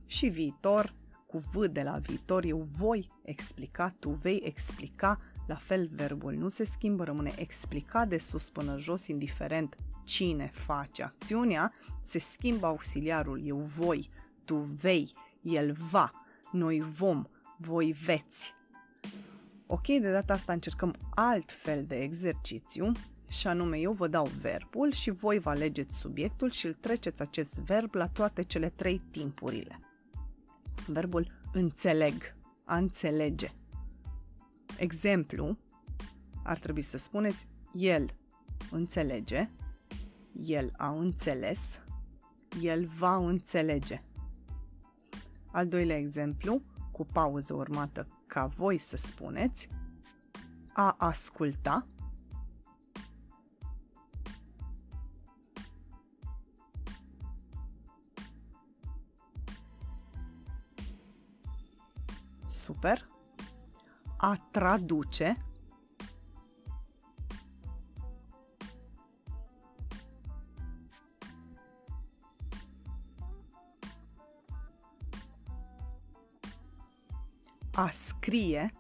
Și 0.07 0.27
viitor, 0.27 0.95
cu 1.27 1.39
V 1.39 1.67
de 1.67 1.83
la 1.83 1.99
viitor, 1.99 2.45
eu 2.45 2.59
voi 2.59 3.11
explica, 3.23 3.95
tu 3.99 4.11
vei 4.11 4.41
explica, 4.45 5.21
la 5.47 5.55
fel 5.55 5.89
verbul 5.93 6.35
nu 6.35 6.49
se 6.49 6.65
schimbă, 6.65 7.05
rămâne 7.05 7.33
explicat 7.37 8.09
de 8.09 8.19
sus 8.19 8.51
până 8.51 8.77
jos, 8.79 9.07
indiferent 9.07 9.77
cine 10.05 10.51
face 10.55 11.03
acțiunea, 11.03 11.73
se 12.03 12.19
schimbă 12.19 12.67
auxiliarul, 12.67 13.47
eu 13.47 13.57
voi, 13.57 14.09
tu 14.45 14.57
vei, 14.57 15.13
el 15.43 15.77
va, 15.91 16.13
noi 16.53 16.81
vom, 16.81 17.25
voi 17.59 17.97
veți. 18.05 18.55
Ok, 19.71 19.87
de 19.87 20.11
data 20.13 20.33
asta 20.33 20.53
încercăm 20.53 20.95
alt 21.11 21.53
fel 21.53 21.85
de 21.85 21.97
exercițiu 21.97 22.93
și 23.27 23.47
anume 23.47 23.79
eu 23.79 23.93
vă 23.93 24.09
dau 24.09 24.27
verbul 24.41 24.93
și 24.93 25.11
voi 25.11 25.39
vă 25.39 25.51
alegeți 25.51 25.97
subiectul 25.97 26.51
și 26.51 26.67
îl 26.67 26.73
treceți 26.73 27.23
acest 27.23 27.61
verb 27.61 27.95
la 27.95 28.07
toate 28.07 28.43
cele 28.43 28.69
trei 28.69 29.03
timpurile. 29.11 29.81
Verbul 30.87 31.33
înțeleg, 31.53 32.37
a 32.65 32.77
înțelege. 32.77 33.53
Exemplu, 34.77 35.59
ar 36.43 36.59
trebui 36.59 36.83
să 36.83 36.99
spuneți 36.99 37.47
el 37.73 38.07
înțelege, 38.71 39.51
el 40.33 40.73
a 40.77 40.91
înțeles, 40.91 41.81
el 42.61 42.87
va 42.87 43.17
înțelege. 43.17 44.03
Al 45.47 45.69
doilea 45.69 45.97
exemplu, 45.97 46.63
cu 46.93 47.05
pauză 47.05 47.55
urmată 47.55 48.18
ca 48.29 48.47
voi 48.47 48.79
să 48.79 48.97
spuneți, 48.97 49.69
a 50.73 50.95
asculta, 50.99 51.87
Super. 62.69 63.09
A 64.17 64.49
traduce. 64.51 65.48
A 77.79 77.91
scrie 77.91 78.73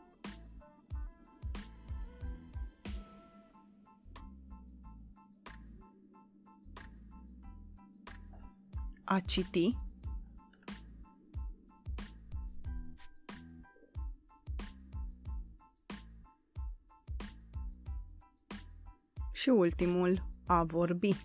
a 9.04 9.18
citi 9.20 9.76
și 19.32 19.48
ultimul 19.48 20.22
a 20.46 20.64
vorbi. 20.64 21.16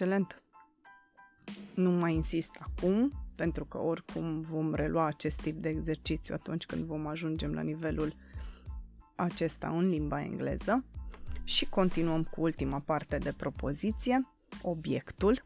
Excelent! 0.00 0.42
Nu 1.74 1.90
mai 1.90 2.14
insist 2.14 2.56
acum, 2.58 3.12
pentru 3.34 3.64
că 3.64 3.78
oricum 3.78 4.40
vom 4.40 4.74
relua 4.74 5.04
acest 5.04 5.40
tip 5.40 5.60
de 5.60 5.68
exercițiu 5.68 6.34
atunci 6.34 6.66
când 6.66 6.84
vom 6.84 7.06
ajungem 7.06 7.52
la 7.52 7.60
nivelul 7.60 8.14
acesta 9.14 9.68
în 9.68 9.88
limba 9.88 10.22
engleză 10.22 10.84
și 11.44 11.68
continuăm 11.68 12.24
cu 12.24 12.40
ultima 12.40 12.78
parte 12.78 13.18
de 13.18 13.32
propoziție, 13.32 14.28
obiectul. 14.62 15.44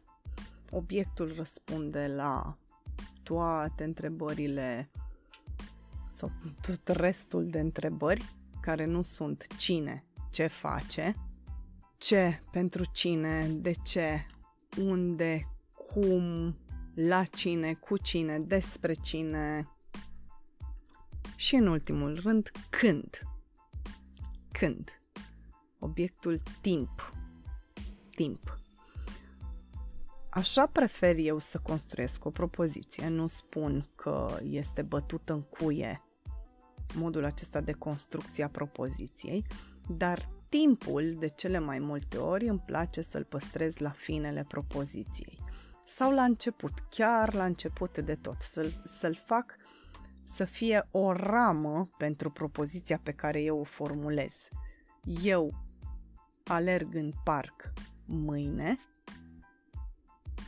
Obiectul 0.71 1.33
răspunde 1.35 2.07
la 2.15 2.57
toate 3.23 3.83
întrebările 3.83 4.91
sau 6.11 6.31
tot 6.61 6.87
restul 6.87 7.47
de 7.47 7.59
întrebări 7.59 8.35
care 8.61 8.85
nu 8.85 9.01
sunt 9.01 9.47
cine, 9.57 10.05
ce 10.29 10.47
face, 10.47 11.15
ce, 11.97 12.41
pentru 12.51 12.83
cine, 12.91 13.47
de 13.47 13.71
ce, 13.71 14.25
unde, 14.77 15.47
cum, 15.73 16.57
la 16.95 17.23
cine, 17.23 17.73
cu 17.73 17.97
cine, 17.97 18.39
despre 18.39 18.93
cine 18.93 19.69
și 21.35 21.55
în 21.55 21.67
ultimul 21.67 22.19
rând 22.23 22.51
când. 22.69 23.21
Când. 24.51 25.01
Obiectul 25.79 26.39
timp. 26.61 27.13
Timp. 28.09 28.59
Așa 30.29 30.67
prefer 30.67 31.15
eu 31.17 31.39
să 31.39 31.59
construiesc 31.59 32.25
o 32.25 32.31
propoziție. 32.31 33.07
Nu 33.07 33.27
spun 33.27 33.89
că 33.95 34.37
este 34.43 34.81
bătut 34.81 35.29
în 35.29 35.41
cuie 35.41 36.05
modul 36.93 37.25
acesta 37.25 37.61
de 37.61 37.71
construcție 37.71 38.43
a 38.43 38.49
propoziției, 38.49 39.45
dar 39.87 40.29
timpul, 40.59 41.15
de 41.19 41.27
cele 41.27 41.59
mai 41.59 41.79
multe 41.79 42.17
ori, 42.17 42.47
îmi 42.47 42.63
place 42.65 43.01
să-l 43.01 43.23
păstrez 43.23 43.77
la 43.77 43.89
finele 43.89 44.45
propoziției. 44.47 45.39
Sau 45.85 46.11
la 46.11 46.23
început, 46.23 46.71
chiar 46.89 47.33
la 47.33 47.45
început 47.45 47.97
de 47.97 48.15
tot, 48.15 48.41
să-l, 48.41 48.81
să-l 48.99 49.15
fac 49.25 49.55
să 50.23 50.45
fie 50.45 50.87
o 50.91 51.11
ramă 51.11 51.89
pentru 51.97 52.31
propoziția 52.31 52.99
pe 53.03 53.11
care 53.11 53.41
eu 53.41 53.59
o 53.59 53.63
formulez. 53.63 54.47
Eu 55.23 55.53
alerg 56.43 56.95
în 56.95 57.13
parc 57.23 57.73
mâine 58.05 58.77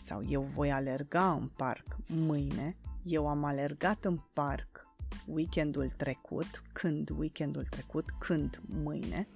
sau 0.01 0.23
eu 0.27 0.41
voi 0.41 0.71
alerga 0.71 1.31
în 1.31 1.47
parc 1.47 1.85
mâine, 2.07 2.77
eu 3.03 3.27
am 3.27 3.43
alergat 3.43 4.05
în 4.05 4.19
parc 4.33 4.87
weekendul 5.25 5.89
trecut, 5.89 6.63
când 6.73 7.09
weekendul 7.09 7.65
trecut, 7.65 8.09
când 8.19 8.61
mâine, 8.65 9.27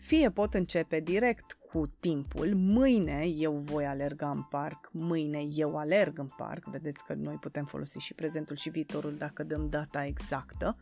fie 0.00 0.30
pot 0.30 0.54
începe 0.54 1.00
direct 1.00 1.52
cu 1.52 1.86
timpul, 2.00 2.54
mâine 2.54 3.24
eu 3.26 3.52
voi 3.52 3.86
alerga 3.86 4.30
în 4.30 4.42
parc, 4.42 4.88
mâine 4.92 5.38
eu 5.54 5.76
alerg 5.76 6.18
în 6.18 6.28
parc, 6.36 6.64
vedeți 6.64 7.04
că 7.04 7.14
noi 7.14 7.34
putem 7.34 7.64
folosi 7.64 7.98
și 7.98 8.14
prezentul 8.14 8.56
și 8.56 8.70
viitorul 8.70 9.14
dacă 9.14 9.42
dăm 9.42 9.68
data 9.68 10.04
exactă. 10.04 10.76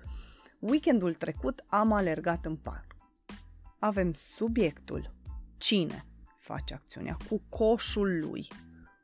Weekendul 0.59 1.15
trecut 1.15 1.65
am 1.67 1.93
alergat 1.93 2.45
în 2.45 2.57
parc. 2.57 2.97
Avem 3.79 4.13
subiectul, 4.13 5.15
cine 5.57 6.07
face 6.39 6.75
acțiunea, 6.75 7.17
cu 7.29 7.43
coșul 7.49 8.21
lui, 8.21 8.49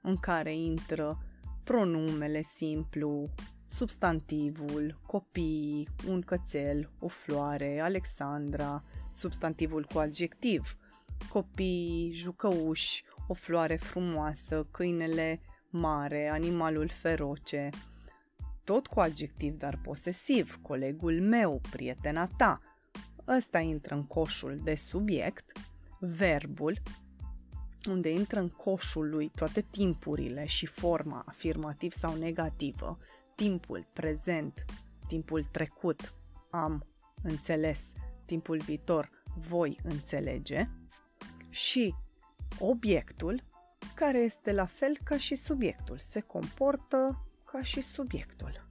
în 0.03 0.17
care 0.17 0.57
intră 0.57 1.19
pronumele 1.65 2.43
simplu, 2.43 3.31
substantivul, 3.75 5.01
copii, 5.07 5.89
un 6.07 6.21
cățel, 6.21 6.91
o 6.99 7.09
floare, 7.09 7.81
Alexandra, 7.81 8.85
substantivul 9.13 9.85
cu 9.93 9.99
adjectiv, 9.99 10.79
copii, 11.29 12.11
jucăuși, 12.13 13.05
o 13.29 13.35
floare 13.35 13.77
frumoasă, 13.77 14.67
câinele 14.71 15.41
mare, 15.71 16.29
animalul 16.29 16.89
feroce, 16.89 17.71
tot 18.65 18.87
cu 18.87 19.01
adjectiv, 19.01 19.57
dar 19.57 19.81
posesiv, 19.83 20.59
colegul 20.63 21.21
meu, 21.21 21.61
prietena 21.71 22.27
ta. 22.27 22.61
Ăsta 23.29 23.59
intră 23.59 23.95
în 23.95 24.07
coșul 24.07 24.61
de 24.63 24.75
subiect, 24.75 25.53
verbul, 25.99 26.83
unde 27.89 28.13
intră 28.13 28.41
în 28.41 28.49
coșul 28.49 29.09
lui 29.09 29.31
toate 29.35 29.61
timpurile 29.61 30.47
și 30.47 30.67
forma 30.67 31.23
afirmativ 31.27 31.93
sau 31.93 32.15
negativă, 32.15 32.99
timpul 33.35 33.87
prezent, 33.93 34.65
timpul 35.07 35.45
trecut, 35.45 36.15
am 36.51 36.87
înțeles, 37.23 37.93
timpul 38.25 38.59
viitor, 38.59 39.11
voi 39.49 39.79
înțelege, 39.83 40.69
și 41.49 41.95
obiectul, 42.59 43.43
care 43.95 44.19
este 44.19 44.53
la 44.53 44.67
fel 44.67 44.97
ca 45.05 45.17
și 45.17 45.35
subiectul, 45.35 45.99
se 45.99 46.21
comportă 46.21 47.29
ca 47.45 47.63
și 47.63 47.81
subiectul. 47.81 48.69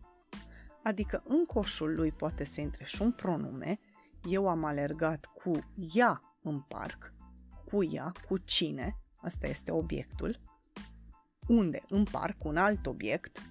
Adică 0.84 1.23
în 1.28 1.45
coșul 1.45 1.95
lui 1.95 2.12
poate 2.12 2.43
să 2.43 2.62
intre 2.62 2.84
și 2.84 3.02
un 3.02 3.12
pronume, 3.12 3.80
eu 4.30 4.47
am 4.47 4.63
alergat 4.63 5.26
cu 5.26 5.73
ea 5.93 6.38
în 6.41 6.60
parc, 6.60 7.13
cu 7.65 7.84
ea, 7.84 8.12
cu 8.28 8.38
cine, 8.38 8.97
asta 9.15 9.47
este 9.47 9.71
obiectul, 9.71 10.39
unde 11.47 11.84
în 11.89 12.04
parc 12.04 12.43
un 12.43 12.58
alt 12.58 12.86
obiect, 12.86 13.43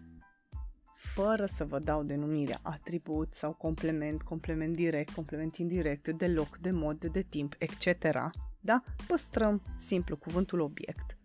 fără 1.03 1.47
să 1.47 1.65
vă 1.65 1.79
dau 1.79 2.03
denumirea 2.03 2.61
atribut 2.63 3.35
sau 3.35 3.53
complement, 3.53 4.23
complement 4.23 4.75
direct, 4.75 5.13
complement 5.13 5.57
indirect, 5.57 6.09
de 6.09 6.29
loc, 6.29 6.59
de 6.59 6.71
mod, 6.71 7.05
de 7.05 7.23
timp, 7.23 7.55
etc., 7.59 8.13
da? 8.61 8.83
Păstrăm 9.07 9.63
simplu 9.77 10.17
cuvântul 10.17 10.61
obiect. 10.61 11.19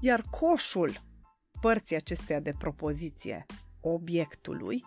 Iar 0.00 0.22
coșul 0.30 1.02
părții 1.60 1.96
acesteia 1.96 2.40
de 2.40 2.54
propoziție 2.58 3.46
obiectului 3.80 4.84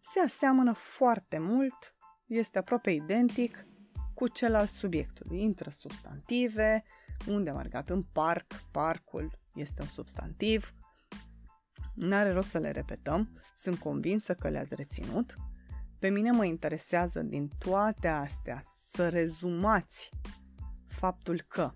se 0.00 0.20
aseamănă 0.20 0.72
foarte 0.72 1.38
mult, 1.38 1.94
este 2.26 2.58
aproape 2.58 2.90
identic 2.90 3.66
cu 4.14 4.28
cel 4.28 4.54
al 4.54 4.66
subiectului. 4.66 5.42
Intră 5.42 5.70
substantive, 5.70 6.84
unde 7.26 7.50
am 7.50 7.56
argat 7.56 7.90
în 7.90 8.02
parc, 8.02 8.64
parcul 8.72 9.38
este 9.54 9.82
un 9.82 9.88
substantiv. 9.88 10.74
N-are 11.98 12.32
rost 12.32 12.50
să 12.50 12.58
le 12.58 12.70
repetăm, 12.70 13.40
sunt 13.54 13.78
convinsă 13.78 14.34
că 14.34 14.48
le-ați 14.48 14.74
reținut. 14.74 15.36
Pe 15.98 16.08
mine 16.08 16.30
mă 16.30 16.44
interesează 16.44 17.22
din 17.22 17.48
toate 17.58 18.08
astea 18.08 18.62
să 18.90 19.08
rezumați 19.08 20.10
faptul 20.86 21.40
că 21.48 21.72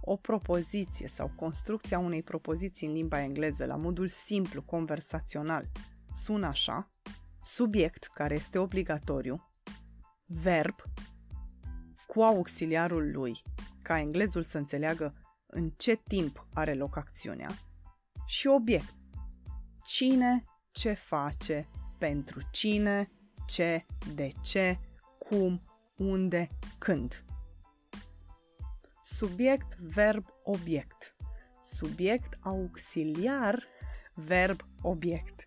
o 0.00 0.16
propoziție 0.16 1.08
sau 1.08 1.32
construcția 1.36 1.98
unei 1.98 2.22
propoziții 2.22 2.86
în 2.86 2.92
limba 2.92 3.22
engleză 3.22 3.64
la 3.64 3.76
modul 3.76 4.08
simplu, 4.08 4.62
conversațional, 4.62 5.70
sună 6.12 6.46
așa, 6.46 6.90
subiect 7.40 8.04
care 8.04 8.34
este 8.34 8.58
obligatoriu, 8.58 9.50
verb 10.26 10.74
cu 12.06 12.20
auxiliarul 12.20 13.10
lui, 13.12 13.42
ca 13.82 13.98
englezul 13.98 14.42
să 14.42 14.58
înțeleagă 14.58 15.14
în 15.46 15.70
ce 15.70 15.94
timp 15.94 16.46
are 16.52 16.74
loc 16.74 16.96
acțiunea, 16.96 17.50
și 18.26 18.46
obiect, 18.46 18.94
cine, 19.86 20.44
ce 20.72 20.92
face, 20.92 21.68
pentru 21.98 22.40
cine, 22.50 23.10
ce, 23.46 23.86
de 24.14 24.30
ce, 24.40 24.78
cum, 25.18 25.62
unde, 25.96 26.48
când. 26.78 27.24
Subiect, 29.02 29.76
verb, 29.76 30.26
obiect. 30.42 31.16
Subiect 31.60 32.38
auxiliar, 32.42 33.62
verb, 34.14 34.60
obiect. 34.82 35.44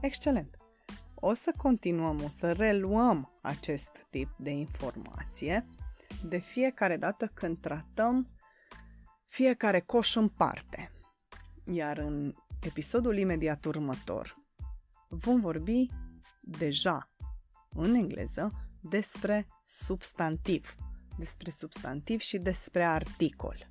Excelent! 0.00 0.56
O 1.14 1.34
să 1.34 1.54
continuăm, 1.56 2.22
o 2.24 2.28
să 2.28 2.52
reluăm 2.52 3.38
acest 3.42 3.90
tip 4.10 4.34
de 4.36 4.50
informație 4.50 5.66
de 6.24 6.38
fiecare 6.38 6.96
dată 6.96 7.26
când 7.26 7.60
tratăm 7.60 8.28
fiecare 9.24 9.80
coș 9.80 10.14
în 10.14 10.28
parte. 10.28 10.92
Iar 11.72 11.98
în 11.98 12.34
episodul 12.60 13.16
imediat 13.16 13.64
următor 13.64 14.36
vom 15.08 15.40
vorbi 15.40 15.90
deja 16.40 17.10
în 17.70 17.94
engleză 17.94 18.52
despre 18.80 19.46
substantiv 19.64 20.76
despre 21.18 21.50
substantiv 21.50 22.20
și 22.20 22.38
despre 22.38 22.84
articol. 22.84 23.68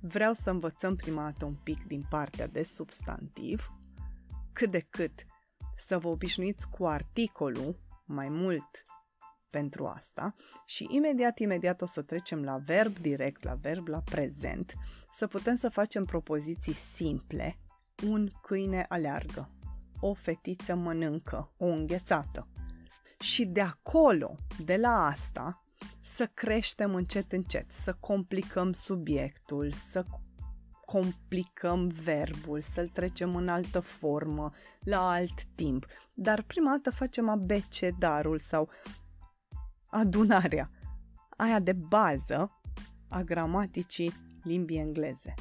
Vreau 0.00 0.32
să 0.32 0.50
învățăm 0.50 0.96
prima 0.96 1.22
dată 1.22 1.44
un 1.44 1.54
pic 1.54 1.86
din 1.86 2.06
partea 2.08 2.46
de 2.46 2.62
substantiv, 2.62 3.72
cât 4.52 4.70
de 4.70 4.80
cât 4.80 5.24
să 5.76 5.98
vă 5.98 6.08
obișnuiți 6.08 6.68
cu 6.68 6.86
articolul 6.86 7.80
mai 8.04 8.28
mult 8.28 8.82
pentru 9.54 9.86
asta 9.86 10.34
și 10.66 10.86
imediat, 10.90 11.38
imediat 11.38 11.82
o 11.82 11.86
să 11.86 12.02
trecem 12.02 12.42
la 12.42 12.56
verb 12.56 12.98
direct, 12.98 13.44
la 13.44 13.54
verb 13.54 13.86
la 13.86 14.00
prezent, 14.00 14.74
să 15.10 15.26
putem 15.26 15.56
să 15.56 15.68
facem 15.68 16.04
propoziții 16.04 16.72
simple. 16.72 17.58
Un 18.06 18.28
câine 18.42 18.86
aleargă, 18.88 19.50
o 20.00 20.14
fetiță 20.14 20.74
mănâncă, 20.74 21.52
o 21.56 21.66
înghețată. 21.66 22.48
Și 23.20 23.46
de 23.46 23.60
acolo, 23.60 24.36
de 24.64 24.76
la 24.76 25.06
asta, 25.06 25.64
să 26.00 26.26
creștem 26.34 26.94
încet 26.94 27.32
încet, 27.32 27.72
să 27.72 27.96
complicăm 28.00 28.72
subiectul, 28.72 29.72
să 29.72 30.04
complicăm 30.84 31.86
verbul, 31.86 32.60
să-l 32.60 32.88
trecem 32.88 33.36
în 33.36 33.48
altă 33.48 33.80
formă, 33.80 34.50
la 34.80 35.10
alt 35.10 35.44
timp. 35.44 35.86
Dar 36.14 36.42
prima 36.42 36.70
dată 36.70 36.90
facem 36.90 37.28
abecedarul 37.28 38.38
sau 38.38 38.68
adunarea, 39.94 40.70
aia 41.36 41.58
de 41.58 41.72
bază 41.72 42.60
a 43.08 43.22
gramaticii 43.22 44.14
limbii 44.42 44.78
engleze. 44.78 45.34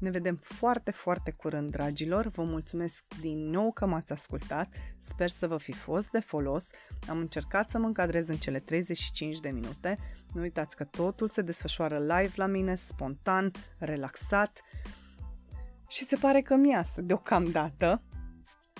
Ne 0.00 0.10
vedem 0.10 0.36
foarte, 0.36 0.90
foarte 0.90 1.30
curând, 1.30 1.70
dragilor. 1.70 2.26
Vă 2.26 2.42
mulțumesc 2.42 3.04
din 3.20 3.50
nou 3.50 3.72
că 3.72 3.86
m-ați 3.86 4.12
ascultat. 4.12 4.74
Sper 4.98 5.30
să 5.30 5.46
vă 5.46 5.56
fi 5.56 5.72
fost 5.72 6.10
de 6.10 6.20
folos. 6.20 6.66
Am 7.08 7.18
încercat 7.18 7.70
să 7.70 7.78
mă 7.78 7.86
încadrez 7.86 8.28
în 8.28 8.36
cele 8.36 8.58
35 8.58 9.40
de 9.40 9.48
minute. 9.48 9.98
Nu 10.32 10.40
uitați 10.40 10.76
că 10.76 10.84
totul 10.84 11.28
se 11.28 11.42
desfășoară 11.42 11.98
live 11.98 12.32
la 12.34 12.46
mine, 12.46 12.74
spontan, 12.74 13.50
relaxat. 13.78 14.60
Și 15.88 16.04
se 16.04 16.16
pare 16.16 16.40
că 16.40 16.54
mi 16.54 16.70
iasă 16.70 17.00
deocamdată. 17.00 18.02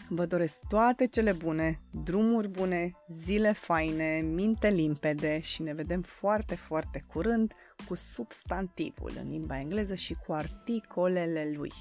Vă 0.09 0.27
doresc 0.27 0.67
toate 0.69 1.07
cele 1.07 1.33
bune, 1.33 1.81
drumuri 1.91 2.49
bune, 2.49 2.93
zile 3.09 3.53
faine, 3.53 4.21
minte 4.21 4.69
limpede 4.69 5.41
și 5.41 5.63
ne 5.63 5.75
vedem 5.75 6.03
foarte, 6.03 6.55
foarte 6.55 7.01
curând 7.09 7.53
cu 7.87 7.95
substantivul 7.95 9.13
în 9.23 9.29
limba 9.29 9.59
engleză 9.59 9.95
și 9.95 10.15
cu 10.15 10.33
articolele 10.33 11.53
lui. 11.57 11.73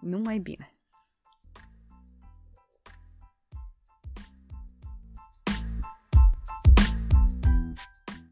Numai 0.00 0.38
bine! 0.38 0.79